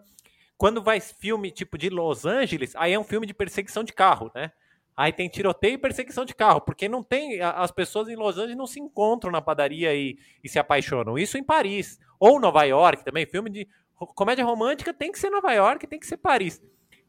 [0.58, 4.32] quando vai filme tipo de Los Angeles, aí é um filme de perseguição de carro,
[4.36, 4.52] né?
[4.98, 7.40] Aí tem tiroteio e perseguição de carro, porque não tem.
[7.40, 11.20] As pessoas em Los Angeles não se encontram na padaria e, e se apaixonam.
[11.20, 12.00] Isso em Paris.
[12.20, 13.68] Ou Nova York também, filme de
[14.16, 16.60] comédia romântica tem que ser Nova York, tem que ser Paris.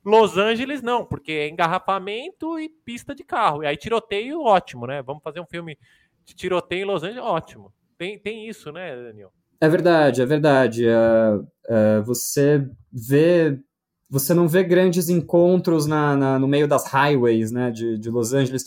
[0.05, 3.63] Los Angeles não, porque é engarrafamento e pista de carro.
[3.63, 5.03] E aí tiroteio, ótimo, né?
[5.03, 5.79] Vamos fazer um filme
[6.27, 7.73] de tiroteio em Los Angeles, ótimo.
[7.97, 9.33] Tem, tem isso, né, Daniel?
[9.61, 10.85] É verdade, é verdade.
[10.87, 13.59] Uh, uh, você vê,
[14.11, 18.33] você não vê grandes encontros na, na, no meio das highways, né, de, de Los
[18.33, 18.65] Angeles.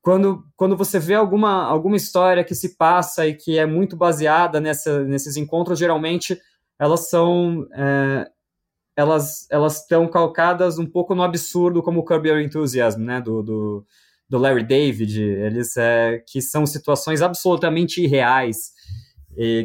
[0.00, 4.60] Quando, quando você vê alguma, alguma história que se passa e que é muito baseada
[4.60, 6.38] nessa, nesses encontros, geralmente
[6.78, 8.26] elas são é,
[8.96, 13.42] elas elas estão calcadas um pouco no absurdo como o Curb Your Enthusiasm, né, do,
[13.42, 13.86] do,
[14.28, 18.72] do Larry David, eles é, que são situações absolutamente irreais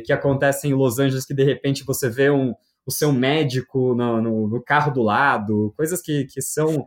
[0.05, 2.53] que acontecem em Los Angeles que de repente você vê um,
[2.87, 6.85] o seu médico no, no, no carro do lado, coisas que, que são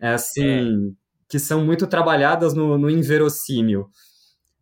[0.00, 0.92] é, assim é.
[1.28, 3.90] que são muito trabalhadas no, no inverossímil.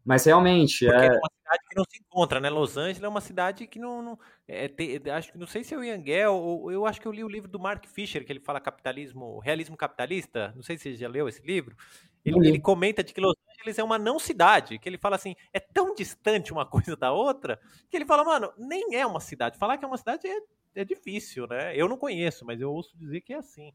[0.04, 0.84] Mas realmente.
[0.84, 1.06] Porque é...
[1.06, 2.50] é uma cidade que não se encontra, né?
[2.50, 4.02] Los Angeles é uma cidade que não.
[4.02, 4.18] não
[4.48, 7.12] é, te, acho que não sei se é o Yangel, ou eu acho que eu
[7.12, 10.52] li o livro do Mark Fisher, que ele fala capitalismo, realismo capitalista.
[10.56, 11.76] Não sei se você já leu esse livro.
[12.24, 15.34] Ele, ele comenta de que Los Angeles é uma não cidade, que ele fala assim,
[15.52, 19.58] é tão distante uma coisa da outra, que ele fala, mano, nem é uma cidade.
[19.58, 20.40] Falar que é uma cidade é,
[20.74, 21.76] é difícil, né?
[21.76, 23.72] Eu não conheço, mas eu ouço dizer que é assim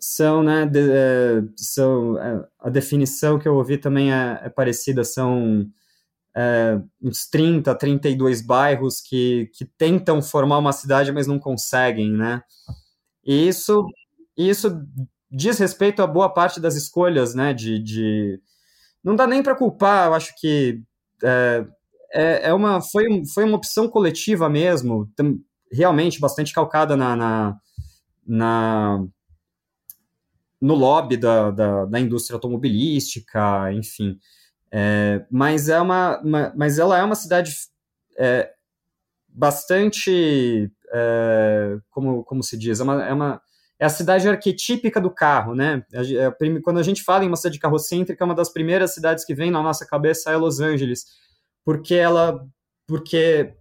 [0.00, 5.04] são, né, de, é, são, é, a definição que eu ouvi também é, é parecida,
[5.04, 5.66] são
[6.34, 12.42] é, uns 30, 32 bairros que, que tentam formar uma cidade, mas não conseguem, né,
[13.24, 13.86] e isso,
[14.36, 14.82] isso
[15.30, 18.40] diz respeito a boa parte das escolhas, né, de, de
[19.04, 20.82] não dá nem para culpar, eu acho que
[21.22, 21.66] é,
[22.12, 25.10] é, é, uma, foi, foi uma opção coletiva mesmo,
[25.70, 27.56] realmente bastante calcada na, na,
[28.26, 29.06] na
[30.60, 34.18] no lobby da, da, da indústria automobilística, enfim.
[34.70, 36.20] É, mas, é uma,
[36.54, 37.52] mas ela é uma cidade
[38.18, 38.50] é,
[39.28, 43.40] bastante, é, como, como se diz, é uma, é uma
[43.80, 45.82] é a cidade arquetípica do carro, né?
[46.62, 49.62] Quando a gente fala em uma cidade carrocêntrica, uma das primeiras cidades que vem na
[49.62, 51.06] nossa cabeça é Los Angeles,
[51.64, 52.46] porque ela,
[52.86, 53.54] porque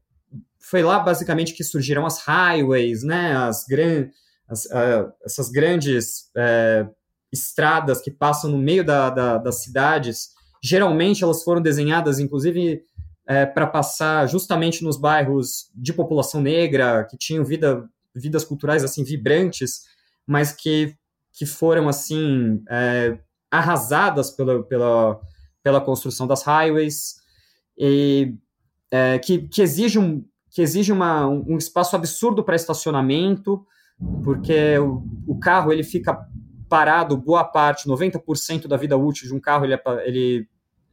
[0.70, 3.36] foi lá basicamente que surgiram as highways, né?
[3.36, 4.14] As grandes
[4.50, 6.90] as, uh, essas grandes uh,
[7.32, 10.30] estradas que passam no meio da, da, das cidades,
[10.62, 12.84] geralmente elas foram desenhadas, inclusive,
[13.30, 19.04] uh, para passar justamente nos bairros de população negra, que tinham vida, vidas culturais assim
[19.04, 19.84] vibrantes,
[20.26, 20.96] mas que,
[21.32, 22.64] que foram assim
[23.50, 25.20] arrasadas pela, pela,
[25.64, 27.16] pela construção das highways
[27.76, 28.36] e
[29.24, 33.66] que, que exige um que exige uma, um espaço absurdo para estacionamento,
[34.24, 36.28] porque o, o carro ele fica
[36.68, 40.48] parado boa parte, 90% da vida útil de um carro, ele, é ele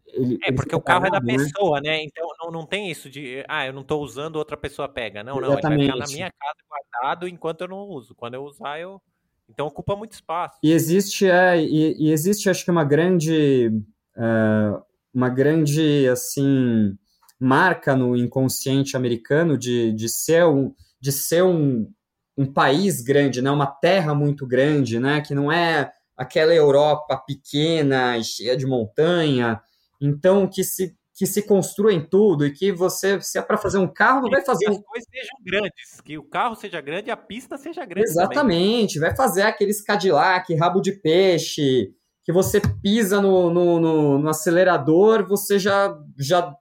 [0.07, 1.37] ele, é, porque o carro parado, é da né?
[1.37, 2.03] pessoa, né?
[2.03, 5.23] Então não, não tem isso de, ah, eu não estou usando, outra pessoa pega.
[5.23, 5.83] Não, não, Exatamente.
[5.83, 8.15] ele vai ficar na minha casa guardado enquanto eu não uso.
[8.15, 9.01] Quando eu usar, eu.
[9.49, 10.59] Então ocupa muito espaço.
[10.63, 13.69] E existe, é, e, e existe, acho que, uma grande.
[14.17, 16.97] Uh, uma grande, assim,
[17.39, 21.91] marca no inconsciente americano de, de ser um, de ser um,
[22.37, 28.17] um país grande, né, uma terra muito grande, né, que não é aquela Europa pequena
[28.17, 29.61] e cheia de montanha,
[30.01, 33.79] então que se que se construa em tudo e que você, se é para fazer
[33.79, 34.67] um carro, não vai fazer.
[34.67, 38.07] Que as coisas sejam grandes, que o carro seja grande e a pista seja grande.
[38.07, 39.09] Exatamente, também.
[39.09, 41.91] vai fazer aqueles Cadillac, rabo de peixe,
[42.23, 46.55] que você pisa no, no, no, no acelerador, você já, já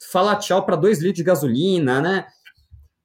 [0.00, 2.26] fala tchau para dois litros de gasolina, né?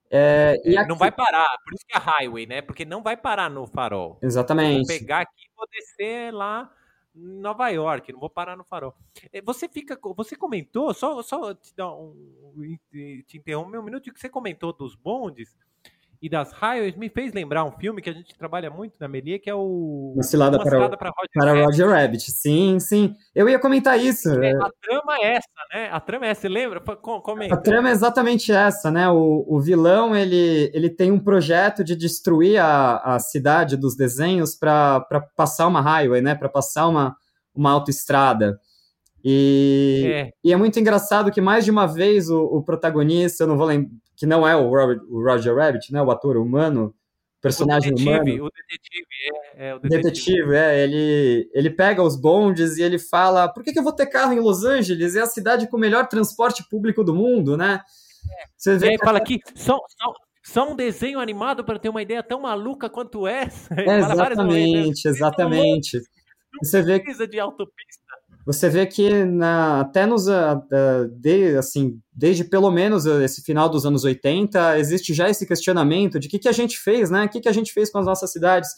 [0.09, 0.89] É, e aqui...
[0.89, 2.61] Não vai parar, por isso que é highway, né?
[2.61, 4.19] Porque não vai parar no farol.
[4.21, 4.87] Exatamente.
[4.87, 6.69] Vou pegar aqui e vou descer lá
[7.13, 8.93] Nova York, não vou parar no farol.
[9.31, 12.13] É, você fica, você comentou, só, só te dar um,
[13.27, 15.55] te interromper um minuto que você comentou dos bondes
[16.22, 19.39] e das highways me fez lembrar um filme que a gente trabalha muito na Melia,
[19.39, 21.65] que é o Uma cilada, Uma para, cilada para, Roger, para Rabbit.
[21.65, 22.32] Roger Rabbit.
[22.32, 23.15] Sim, sim.
[23.34, 24.30] Eu ia comentar isso.
[24.30, 25.89] É, a trama é essa, né?
[25.91, 26.80] A trama é essa, você lembra?
[26.80, 27.55] Comenta.
[27.55, 29.09] A trama é exatamente essa, né?
[29.09, 34.55] O, o vilão, ele, ele tem um projeto de destruir a, a cidade dos desenhos
[34.55, 35.03] para
[35.36, 36.36] passar uma highway, né?
[36.36, 37.15] Para passar uma,
[37.55, 38.59] uma autoestrada.
[39.24, 40.32] E é.
[40.43, 43.67] e é muito engraçado que mais de uma vez o, o protagonista, eu não vou
[43.67, 46.93] lembrar, que não é o, Robert, o Roger Rabbit, né, o ator humano,
[47.41, 48.45] personagem o detetive, humano.
[48.45, 49.07] O detetive,
[49.55, 50.03] é, é o detetive.
[50.03, 50.55] detetive.
[50.55, 54.05] é, ele, ele pega os bondes e ele fala, por que, que eu vou ter
[54.05, 55.15] carro em Los Angeles?
[55.15, 57.82] É a cidade com o melhor transporte público do mundo, né?
[58.24, 58.45] É.
[58.55, 60.13] Você vê e aí que fala aqui, só, só,
[60.43, 63.74] só um desenho animado para ter uma ideia tão maluca quanto essa.
[63.76, 65.99] É, exatamente, exatamente.
[66.61, 68.01] Você vê que de autopista
[68.45, 70.61] você vê que na, até nos uh,
[71.11, 76.27] de, assim, desde pelo menos esse final dos anos 80, existe já esse questionamento de
[76.27, 77.25] o que, que a gente fez, né?
[77.25, 78.69] O que, que a gente fez com as nossas cidades.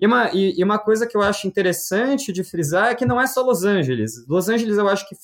[0.00, 3.20] E uma, e, e, uma coisa que eu acho interessante de frisar é que não
[3.20, 4.26] é só Los Angeles.
[4.26, 5.14] Los Angeles, eu acho que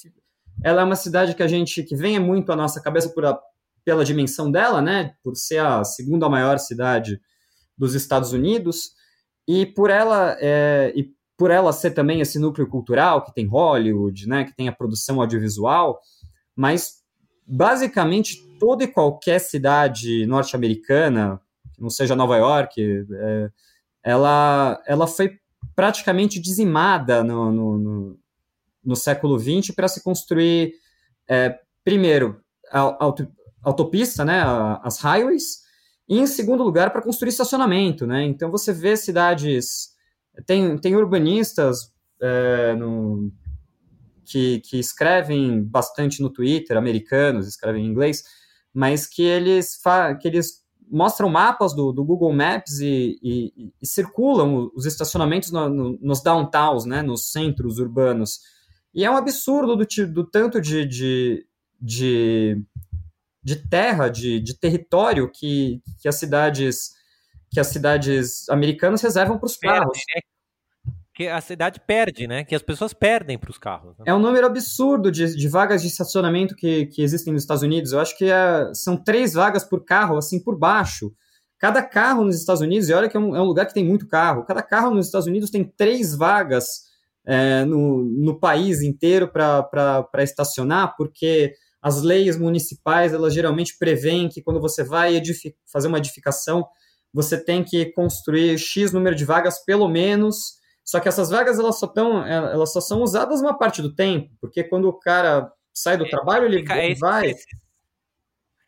[0.62, 3.38] ela é uma cidade que a gente que vem muito à nossa cabeça por a,
[3.84, 5.14] pela dimensão dela, né?
[5.22, 7.20] Por ser a segunda maior cidade
[7.76, 8.92] dos Estados Unidos
[9.46, 14.28] e por ela é, e por ela ser também esse núcleo cultural que tem Hollywood,
[14.28, 16.00] né, que tem a produção audiovisual,
[16.54, 16.96] mas
[17.46, 21.40] basicamente toda e qualquer cidade norte-americana,
[21.78, 23.50] não seja Nova York, é,
[24.02, 25.38] ela, ela foi
[25.76, 28.18] praticamente dizimada no, no, no,
[28.84, 30.72] no século XX para se construir,
[31.28, 32.40] é, primeiro,
[32.72, 33.14] a, a
[33.62, 34.42] autopista, né,
[34.82, 35.60] as highways,
[36.08, 38.08] e em segundo lugar, para construir estacionamento.
[38.08, 38.24] Né?
[38.24, 39.96] Então você vê cidades
[40.46, 43.32] tem, tem urbanistas é, no,
[44.24, 48.22] que, que escrevem bastante no Twitter, americanos, escrevem em inglês,
[48.72, 49.80] mas que eles,
[50.20, 55.68] que eles mostram mapas do, do Google Maps e, e, e, circulam os estacionamentos no,
[55.68, 58.40] no, nos downtowns, né, nos centros urbanos.
[58.94, 61.46] E é um absurdo do, do tanto de, de,
[61.80, 62.62] de,
[63.42, 66.97] de terra, de, de território que, que as cidades
[67.50, 69.98] que as cidades americanas reservam para os carros.
[70.14, 70.20] Né?
[71.14, 72.44] Que a cidade perde, né?
[72.44, 73.98] Que as pessoas perdem para os carros.
[73.98, 74.04] Né?
[74.06, 77.92] É um número absurdo de, de vagas de estacionamento que, que existem nos Estados Unidos.
[77.92, 81.12] Eu acho que é, são três vagas por carro, assim, por baixo.
[81.58, 83.84] Cada carro nos Estados Unidos, e olha que é um, é um lugar que tem
[83.84, 86.84] muito carro, cada carro nos Estados Unidos tem três vagas
[87.26, 94.40] é, no, no país inteiro para estacionar, porque as leis municipais, elas geralmente prevêem que
[94.40, 95.20] quando você vai
[95.72, 96.64] fazer uma edificação,
[97.12, 100.58] você tem que construir X número de vagas, pelo menos.
[100.84, 104.34] Só que essas vagas elas só, tão, elas só são usadas uma parte do tempo,
[104.40, 107.34] porque quando o cara sai do é, trabalho, ele é, vai.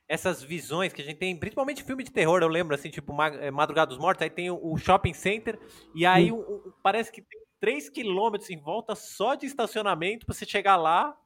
[0.07, 3.51] essas visões que a gente tem, principalmente filme de terror, eu lembro, assim, tipo é,
[3.51, 5.59] Madrugada dos Mortos, aí tem o, shopping center,
[5.95, 6.73] e aí hum.
[6.83, 11.17] parece que tem 3 quilômetros em volta só de estacionamento para você chegar lá,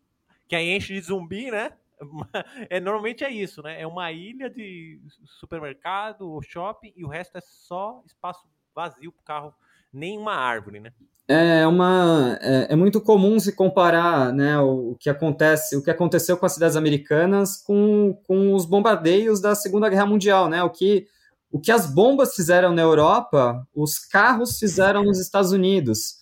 [0.48, 1.72] que aí enche de zumbi, né?
[2.70, 3.80] é, normalmente é isso, né?
[3.80, 9.20] É uma ilha de supermercado ou shopping e o resto é só espaço vazio para
[9.20, 9.54] o carro,
[9.92, 10.92] nenhuma árvore, né?
[11.28, 15.90] É uma é, é, muito comum se comparar, né, o, o, que acontece, o que
[15.90, 20.62] aconteceu com as cidades americanas com, com os bombardeios da Segunda Guerra Mundial, né?
[20.62, 21.06] O que
[21.50, 26.16] o que as bombas fizeram na Europa, os carros fizeram nos Estados Unidos.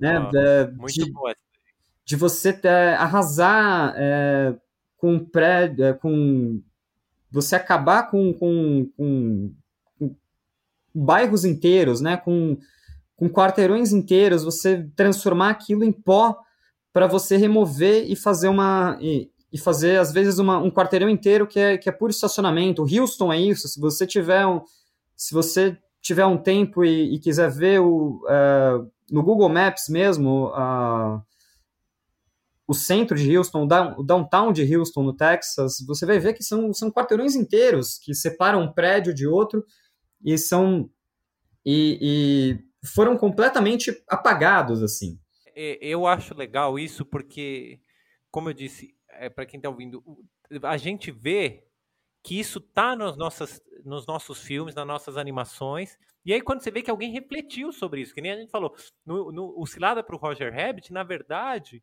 [0.00, 0.16] Né?
[0.16, 1.34] Ah, é, muito de, boa
[2.06, 4.54] de você ter, arrasar é,
[4.96, 6.62] com prédio, é, com
[7.32, 9.52] você acabar com, com, com,
[9.98, 10.16] com,
[10.94, 12.56] bairros inteiros, né, com,
[13.16, 16.38] com quarteirões inteiros, você transformar aquilo em pó
[16.92, 21.46] para você remover e fazer uma e, e fazer às vezes uma, um quarteirão inteiro
[21.46, 22.82] que é, que é puro estacionamento.
[22.82, 23.68] O Houston é isso.
[23.68, 24.62] Se você tiver um,
[25.16, 30.46] se você tiver um tempo e, e quiser ver o, uh, no Google Maps mesmo
[30.48, 31.20] uh,
[32.66, 36.72] o centro de Houston, o downtown de Houston, no Texas, você vai ver que são,
[36.74, 39.64] são quarteirões inteiros que separam um prédio de outro
[40.24, 40.90] e são
[41.64, 41.98] e,
[42.82, 45.18] e foram completamente apagados assim.
[45.54, 47.80] Eu acho legal isso porque,
[48.30, 50.02] como eu disse, é, para quem está ouvindo,
[50.62, 51.64] a gente vê
[52.22, 55.96] que isso tá nos, nossas, nos nossos filmes, nas nossas animações.
[56.24, 58.74] E aí, quando você vê que alguém refletiu sobre isso, que nem a gente falou,
[59.04, 61.82] no, no, o Cilada para o Roger Rabbit, na verdade,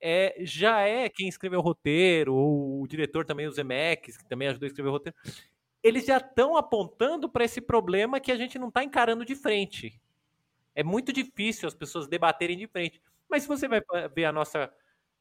[0.00, 4.48] é, já é quem escreveu o roteiro, ou o diretor também, o Zemeckis, que também
[4.48, 5.16] ajudou a escrever o roteiro,
[5.82, 10.00] eles já estão apontando para esse problema que a gente não está encarando de frente.
[10.74, 13.00] É muito difícil as pessoas debaterem de frente.
[13.28, 13.80] Mas se você vai
[14.14, 14.70] ver a nossa,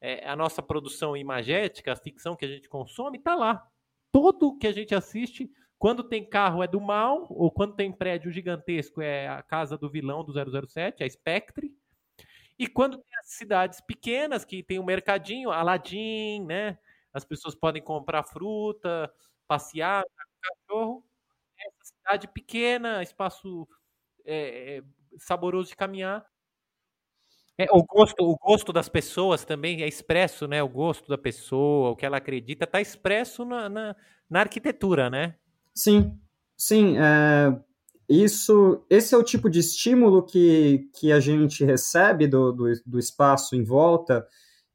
[0.02, 3.66] é, a nossa produção imagética, a ficção que a gente consome, tá lá.
[4.12, 8.32] Todo que a gente assiste, quando tem carro é do mal, ou quando tem prédio
[8.32, 11.74] gigantesco é a casa do vilão do 007, a Spectre.
[12.58, 16.78] E quando tem as cidades pequenas, que tem um mercadinho, Aladim, né?
[17.14, 19.12] As pessoas podem comprar fruta,
[19.48, 21.06] passear com cachorro.
[21.58, 23.68] Essa cidade pequena, espaço
[24.26, 24.82] é,
[25.18, 26.26] saboroso de caminhar.
[27.58, 30.62] É, o, gosto, o gosto das pessoas também é expresso, né?
[30.62, 33.96] O gosto da pessoa, o que ela acredita, está expresso na, na,
[34.30, 35.36] na, arquitetura, né?
[35.74, 36.20] Sim,
[36.58, 36.98] sim.
[36.98, 37.58] É,
[38.08, 43.00] isso, esse é o tipo de estímulo que, que a gente recebe do, do, do
[43.00, 44.26] espaço em volta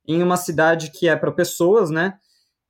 [0.07, 2.19] em uma cidade que é para pessoas, né?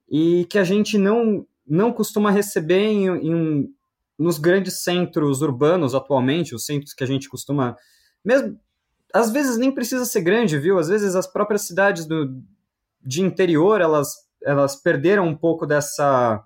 [0.09, 3.75] E que a gente não, não costuma receber em, em,
[4.19, 7.77] nos grandes centros urbanos atualmente, os centros que a gente costuma.
[8.23, 8.59] Mesmo
[9.13, 10.79] às vezes nem precisa ser grande, viu?
[10.79, 12.43] Às vezes as próprias cidades do,
[13.03, 16.45] de interior elas, elas perderam um pouco dessa,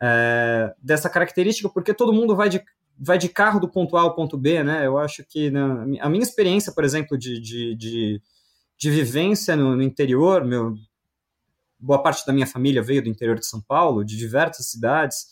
[0.00, 2.62] é, dessa característica, porque todo mundo vai de,
[2.98, 4.86] vai de carro do ponto A ao ponto B, né?
[4.86, 8.22] Eu acho que na, a minha experiência, por exemplo, de, de, de,
[8.78, 10.74] de vivência no, no, interior, meu,
[11.78, 15.26] boa parte da minha família veio do interior de São Paulo, de diversas cidades.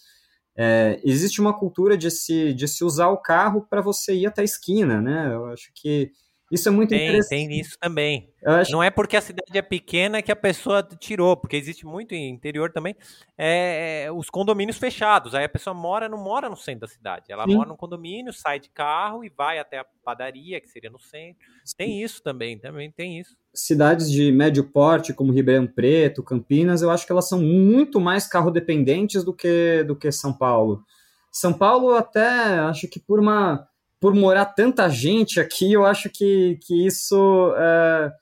[0.57, 4.43] É, existe uma cultura de se, de se usar o carro para você ir até
[4.43, 5.33] a esquina, né?
[5.33, 6.11] Eu acho que
[6.51, 7.49] isso é muito tem, interessante.
[7.49, 8.33] Tem isso também.
[8.45, 8.73] Acho...
[8.73, 12.29] Não é porque a cidade é pequena que a pessoa tirou, porque existe muito em
[12.29, 12.97] interior também
[13.39, 15.35] é, é, os condomínios fechados.
[15.35, 17.27] Aí a pessoa mora, não mora no centro da cidade.
[17.29, 17.55] Ela Sim.
[17.55, 21.47] mora no condomínio, sai de carro e vai até a padaria, que seria no centro.
[21.65, 21.77] Sim.
[21.77, 23.37] Tem isso também, também tem isso.
[23.55, 28.27] Cidades de médio porte, como Ribeirão Preto, Campinas, eu acho que elas são muito mais
[28.27, 30.85] carro dependentes do que, do que São Paulo.
[31.31, 33.70] São Paulo até acho que por uma
[34.01, 38.13] por morar tanta gente aqui, eu acho que, que isso é,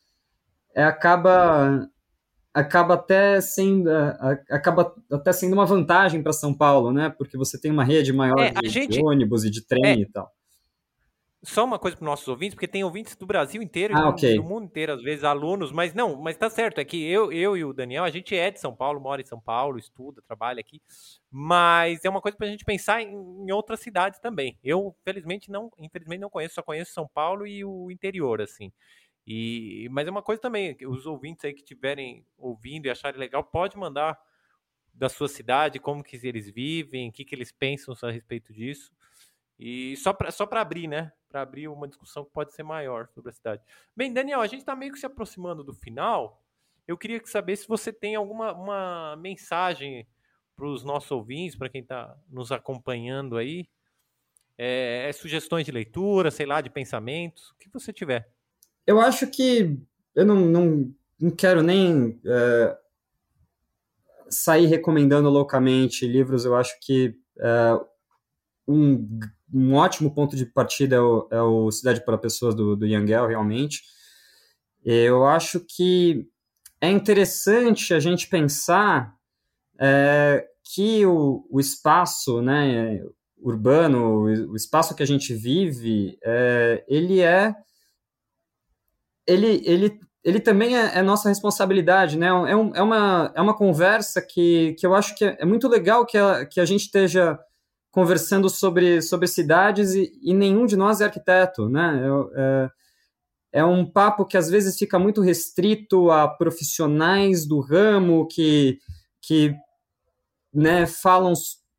[0.74, 1.88] é, acaba
[2.52, 7.14] acaba até sendo é, acaba até sendo uma vantagem para São Paulo, né?
[7.16, 10.00] Porque você tem uma rede maior é, de, gente, de, ônibus e de trem é,
[10.00, 10.28] e tal.
[11.48, 14.36] Só uma coisa para os nossos ouvintes, porque tem ouvintes do Brasil inteiro ah, okay.
[14.36, 17.56] do mundo inteiro, às vezes alunos, mas não, mas tá certo, é que eu, eu
[17.56, 20.60] e o Daniel, a gente é de São Paulo, mora em São Paulo, estuda, trabalha
[20.60, 20.82] aqui,
[21.30, 24.58] mas é uma coisa para a gente pensar em, em, outras cidades também.
[24.62, 28.70] Eu, felizmente, não, infelizmente não conheço, só conheço São Paulo e o interior, assim.
[29.26, 33.42] E, mas é uma coisa também, os ouvintes aí que estiverem ouvindo e acharem legal,
[33.42, 34.20] pode mandar
[34.92, 38.92] da sua cidade, como que eles vivem, o que, que eles pensam a respeito disso.
[39.58, 41.10] E só para só abrir, né?
[41.28, 43.62] Para abrir uma discussão que pode ser maior sobre a cidade.
[43.94, 46.42] Bem, Daniel, a gente está meio que se aproximando do final.
[46.86, 50.06] Eu queria saber se você tem alguma uma mensagem
[50.56, 53.68] para os nossos ouvintes, para quem está nos acompanhando aí.
[54.56, 58.28] É, é, sugestões de leitura, sei lá, de pensamentos, o que você tiver.
[58.84, 59.78] Eu acho que
[60.16, 62.78] eu não, não, não quero nem é,
[64.28, 66.44] sair recomendando loucamente livros.
[66.44, 67.80] Eu acho que é,
[68.66, 69.20] um
[69.52, 73.26] um ótimo ponto de partida é o, é o Cidade para Pessoas do, do Yangel,
[73.26, 73.82] realmente.
[74.84, 76.26] Eu acho que
[76.80, 79.14] é interessante a gente pensar
[79.80, 83.02] é, que o, o espaço né,
[83.38, 87.54] urbano, o espaço que a gente vive, é, ele é
[89.26, 92.28] ele, ele, ele também é, é nossa responsabilidade, né?
[92.28, 95.68] É, um, é, uma, é uma conversa que, que eu acho que é, é muito
[95.68, 97.38] legal que a, que a gente esteja
[97.90, 102.02] conversando sobre, sobre cidades e, e nenhum de nós é arquiteto, né?
[102.36, 102.70] É,
[103.60, 108.78] é, um papo que às vezes fica muito restrito a profissionais do ramo que,
[109.22, 109.54] que
[110.52, 111.32] né, falam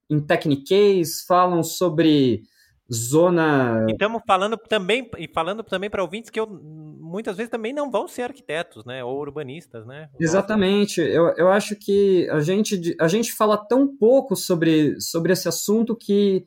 [0.10, 2.41] em techniquez, falam sobre
[2.91, 3.85] zona.
[3.87, 7.89] E estamos falando também e falando também para ouvintes que eu, muitas vezes também não
[7.89, 10.09] vão ser arquitetos, né, ou urbanistas, né?
[10.19, 11.01] Exatamente.
[11.01, 15.95] Eu, eu acho que a gente a gente fala tão pouco sobre, sobre esse assunto
[15.95, 16.45] que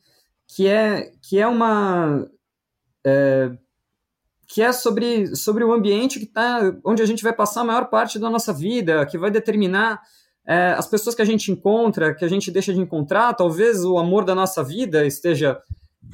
[0.55, 2.29] que é que é uma
[3.05, 3.51] é,
[4.53, 7.89] que é sobre, sobre o ambiente que tá, onde a gente vai passar a maior
[7.89, 10.03] parte da nossa vida, que vai determinar
[10.47, 13.97] é, as pessoas que a gente encontra, que a gente deixa de encontrar, talvez o
[13.97, 15.59] amor da nossa vida esteja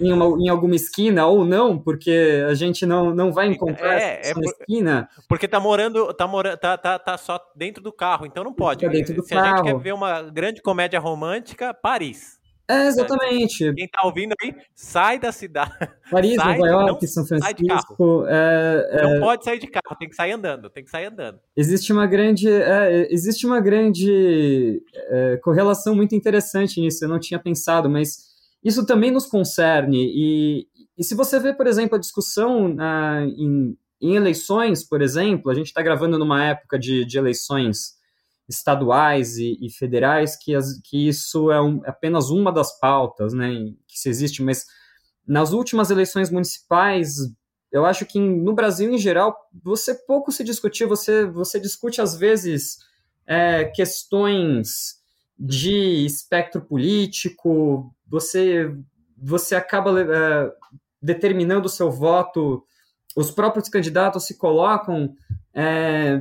[0.00, 4.20] em, uma, em alguma esquina ou não, porque a gente não, não vai encontrar é,
[4.20, 5.08] essa é por, esquina.
[5.28, 8.84] Porque tá morando, tá morando, tá, tá, tá só dentro do carro, então não pode.
[8.84, 9.46] Tá dentro do Se carro.
[9.46, 12.38] a gente quer ver uma grande comédia romântica, Paris.
[12.70, 13.72] É, exatamente.
[13.72, 15.72] Quem tá ouvindo aí, sai da cidade.
[16.10, 18.26] Paris, sai, Nova York, São Francisco.
[18.28, 21.40] É, é, não pode sair de carro, tem que sair andando, tem que sair andando.
[21.56, 27.40] Existe uma grande, é, existe uma grande é, correlação muito interessante nisso, eu não tinha
[27.40, 28.27] pensado, mas
[28.68, 30.12] isso também nos concerne.
[30.14, 35.50] E, e se você vê, por exemplo, a discussão uh, em, em, eleições, por exemplo,
[35.50, 37.96] a gente está gravando numa época de, de eleições
[38.48, 43.48] estaduais e, e federais, que, as, que isso é um, apenas uma das pautas né,
[43.86, 44.64] que se existe, mas
[45.26, 47.16] nas últimas eleições municipais,
[47.70, 52.14] eu acho que no Brasil em geral, você pouco se discutiu, você, você discute às
[52.14, 52.78] vezes
[53.26, 54.97] é, questões
[55.38, 58.74] de espectro político, você,
[59.16, 60.52] você acaba é,
[61.00, 62.64] determinando o seu voto,
[63.16, 65.14] os próprios candidatos se colocam
[65.54, 66.20] é,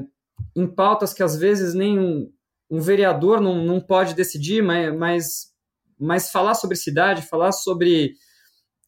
[0.56, 2.32] em pautas que às vezes nem um,
[2.70, 5.54] um vereador não, não pode decidir, mas, mas,
[6.00, 8.14] mas falar sobre cidade, falar sobre,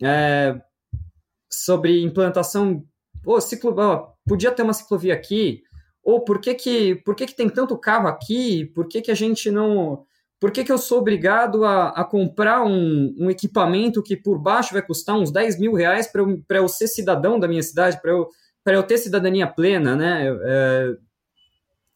[0.02, 0.60] é,
[1.52, 2.84] sobre implantação,
[3.24, 5.64] pô, ciclo, ó, podia ter uma ciclovia aqui,
[6.04, 9.16] ou por que que, por que, que tem tanto carro aqui, por que, que a
[9.16, 10.06] gente não
[10.40, 14.74] por que, que eu sou obrigado a, a comprar um, um, equipamento que por baixo
[14.74, 18.12] vai custar uns 10 mil reais para eu, eu ser cidadão da minha cidade, para
[18.12, 18.30] eu,
[18.66, 20.28] eu ter cidadania plena, né?
[20.44, 20.96] É,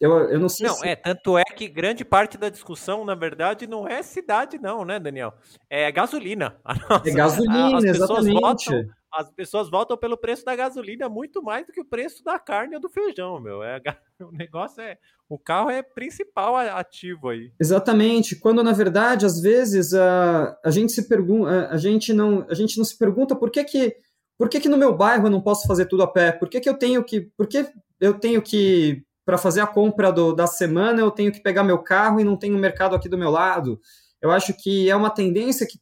[0.03, 0.85] eu, eu não sei Não, se...
[0.85, 4.99] é, tanto é que grande parte da discussão, na verdade, não é cidade não, né,
[4.99, 5.33] Daniel?
[5.69, 6.57] É gasolina.
[6.89, 8.41] Nossa, é gasolina, as exatamente.
[8.41, 12.39] Votam, as pessoas votam pelo preço da gasolina muito mais do que o preço da
[12.39, 13.63] carne ou do feijão, meu.
[13.63, 13.79] É,
[14.19, 14.97] o negócio é.
[15.29, 17.51] O carro é principal ativo aí.
[17.59, 18.35] Exatamente.
[18.35, 22.77] Quando, na verdade, às vezes a, a gente se pergunta, a, gente não, a gente
[22.77, 23.95] não se pergunta por que que,
[24.37, 26.31] por que que no meu bairro eu não posso fazer tudo a pé?
[26.31, 27.21] Por que, que eu tenho que.
[27.37, 27.65] Por que
[27.99, 29.03] eu tenho que.
[29.25, 32.37] Para fazer a compra do, da semana, eu tenho que pegar meu carro e não
[32.43, 33.79] um mercado aqui do meu lado.
[34.21, 35.79] Eu acho que é uma tendência que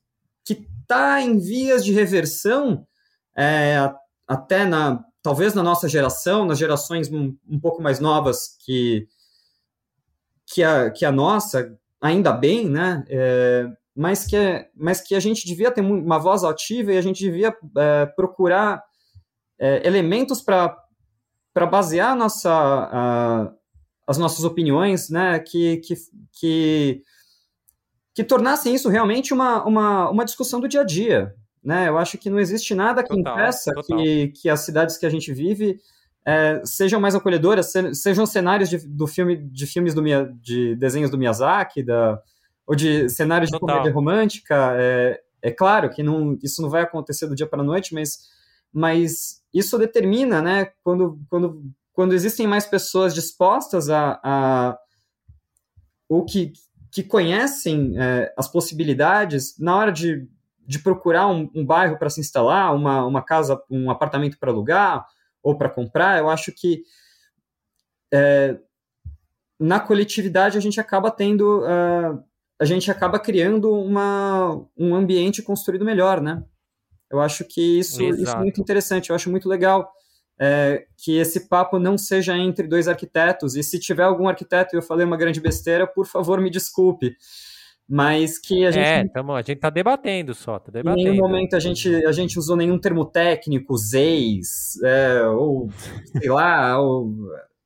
[0.92, 2.86] está em vias de reversão,
[3.36, 3.94] é,
[4.28, 9.08] até na talvez na nossa geração, nas gerações um, um, pouco mais novas que,
[10.48, 13.04] que, a, que a nossa, ainda bem, né?
[13.08, 17.20] É, mas, que, mas que a gente devia ter uma voz ativa e a gente
[17.20, 18.84] devia é, procurar
[19.60, 20.76] é, elementos para
[21.70, 23.54] basear nossa, a,
[24.08, 25.40] as nossas opiniões, né?
[25.40, 25.94] Que, que,
[26.34, 27.04] que,
[28.16, 31.88] que tornassem isso realmente uma, uma, uma discussão do dia a dia, né?
[31.88, 33.98] Eu acho que não existe nada que total, impeça total.
[33.98, 35.80] Que, que as cidades que a gente vive
[36.26, 40.02] é, sejam mais acolhedoras, sejam cenários de, do filme, de filmes do,
[40.42, 42.22] de desenhos do Miyazaki, da,
[42.66, 43.68] ou de cenários total.
[43.68, 44.74] de comédia romântica.
[44.78, 48.30] É, é claro que não, isso não vai acontecer do dia para a noite, mas,
[48.72, 50.72] mas isso determina, né?
[50.84, 54.78] Quando, quando, quando existem mais pessoas dispostas a, a
[56.08, 56.54] ou que,
[56.92, 60.28] que conhecem é, as possibilidades na hora de
[60.66, 65.06] de procurar um, um bairro para se instalar, uma, uma casa, um apartamento para alugar
[65.42, 66.84] ou para comprar, eu acho que
[68.14, 68.58] é,
[69.60, 72.24] na coletividade a gente acaba tendo, uh,
[72.60, 76.44] a gente acaba criando uma, um ambiente construído melhor, né?
[77.10, 79.92] Eu acho que isso, isso é muito interessante, eu acho muito legal
[80.40, 84.78] é, que esse papo não seja entre dois arquitetos, e se tiver algum arquiteto e
[84.78, 87.16] eu falei uma grande besteira, por favor me desculpe
[87.92, 88.86] mas que a gente.
[88.86, 91.02] É, tamo, a gente tá debatendo só, tá debatendo.
[91.02, 95.70] Em nenhum momento a gente, a gente usou nenhum termo técnico, ZEIS, é, ou
[96.18, 97.14] sei lá, ou,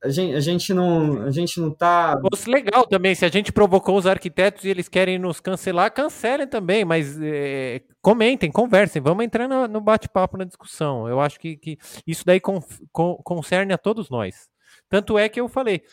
[0.03, 2.19] a gente, a gente não a gente não tá.
[2.31, 6.47] Fosse legal também, se a gente provocou os arquitetos e eles querem nos cancelar, cancelem
[6.47, 11.07] também, mas é, comentem, conversem, vamos entrar no, no bate-papo, na discussão.
[11.07, 14.49] Eu acho que, que isso daí con, con, concerne a todos nós.
[14.89, 15.83] Tanto é que eu falei,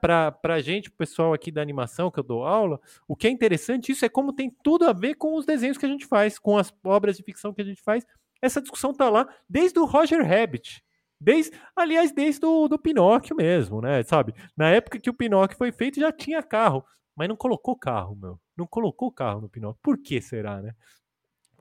[0.00, 3.30] para a gente, o pessoal aqui da animação que eu dou aula, o que é
[3.30, 6.38] interessante isso é como tem tudo a ver com os desenhos que a gente faz,
[6.38, 8.04] com as obras de ficção que a gente faz.
[8.42, 10.82] Essa discussão tá lá desde o Roger Rabbit.
[11.20, 14.02] Desde, aliás, desde o do Pinóquio mesmo, né?
[14.02, 14.34] Sabe?
[14.56, 16.82] Na época que o Pinóquio foi feito já tinha carro,
[17.14, 18.40] mas não colocou carro, meu.
[18.56, 19.80] Não colocou carro no Pinóquio.
[19.82, 20.74] Por que será, né?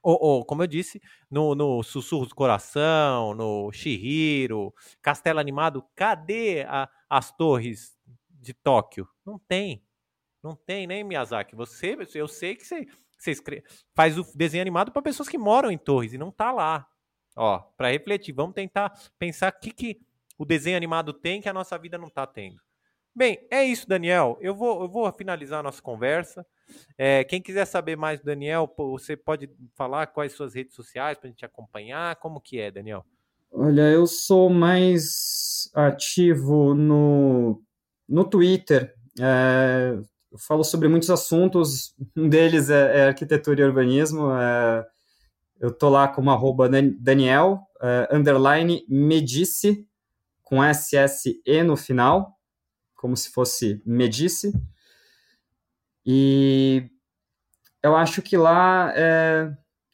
[0.02, 6.62] Ou, ou, como eu disse, no, no Sussurros do Coração, no Shihiro, Castelo Animado, cadê
[6.62, 7.99] a, as torres
[8.40, 9.08] de Tóquio?
[9.26, 9.84] Não tem.
[10.42, 11.56] Não tem, nem Miyazaki.
[11.56, 12.88] Você, eu sei que você,
[13.18, 13.64] você escreve,
[13.94, 16.88] faz o desenho animado para pessoas que moram em torres e não tá lá.
[17.36, 20.02] Ó, para refletir, vamos tentar pensar o que, que
[20.38, 22.60] o desenho animado tem que a nossa vida não tá tendo.
[23.14, 24.38] Bem, é isso, Daniel.
[24.40, 26.46] Eu vou, eu vou finalizar a nossa conversa.
[26.98, 31.28] É, quem quiser saber mais do Daniel, você pode falar quais suas redes sociais para
[31.28, 32.16] a gente acompanhar?
[32.18, 33.06] Como que é, Daniel?
[33.52, 37.62] Olha, eu sou mais ativo no,
[38.10, 38.94] no Twitter.
[39.20, 39.96] É,
[40.32, 44.32] eu falo sobre muitos assuntos, um deles é, é arquitetura e urbanismo.
[44.32, 44.86] É,
[45.60, 49.86] eu tô lá como arroba Daniel, é, underline Medici,
[50.44, 52.38] com SSE no final,
[52.96, 54.52] como se fosse Medici.
[56.06, 56.90] E
[57.84, 59.52] eu acho que lá é,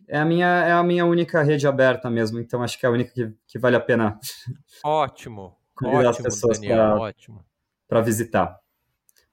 [0.08, 2.92] é a minha, é a minha única rede aberta mesmo, então acho que é a
[2.92, 4.20] única que, que vale a pena.
[4.84, 5.58] Ótimo.
[5.84, 6.60] Ótimo, as pessoas
[7.88, 8.60] para visitar.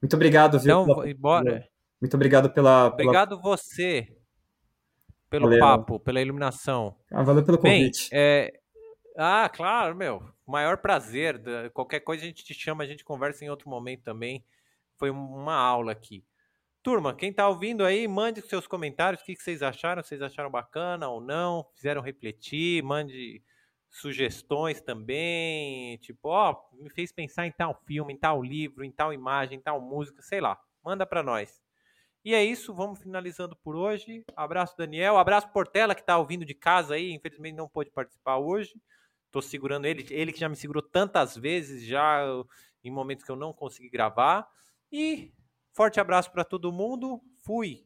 [0.00, 0.82] Muito obrigado, viu?
[0.82, 1.68] Então, pela, bora.
[2.00, 2.86] Muito obrigado pela.
[2.86, 3.42] Obrigado pela...
[3.42, 4.08] você
[5.30, 5.60] pelo valeu.
[5.60, 6.94] papo, pela iluminação.
[7.10, 8.10] Ah, valeu pelo convite.
[8.10, 8.52] Bem, é...
[9.16, 10.22] Ah, claro, meu.
[10.46, 11.40] Maior prazer.
[11.72, 14.44] Qualquer coisa a gente te chama, a gente conversa em outro momento também.
[14.98, 16.24] Foi uma aula aqui.
[16.82, 21.08] Turma, quem está ouvindo aí, mande seus comentários, o que, vocês acharam, vocês acharam bacana
[21.08, 23.40] ou não, fizeram refletir, mande
[23.92, 29.12] sugestões também, tipo, ó, me fez pensar em tal filme, em tal livro, em tal
[29.12, 31.62] imagem, em tal música, sei lá, manda para nós.
[32.24, 34.24] E é isso, vamos finalizando por hoje.
[34.36, 35.18] Abraço, Daniel.
[35.18, 37.12] Abraço, Portela, que está ouvindo de casa aí.
[37.12, 38.80] Infelizmente não pôde participar hoje.
[39.26, 40.06] Estou segurando ele.
[40.08, 42.24] Ele que já me segurou tantas vezes, já
[42.84, 44.48] em momentos que eu não consegui gravar.
[44.90, 45.32] E
[45.72, 47.20] forte abraço para todo mundo.
[47.40, 47.84] Fui.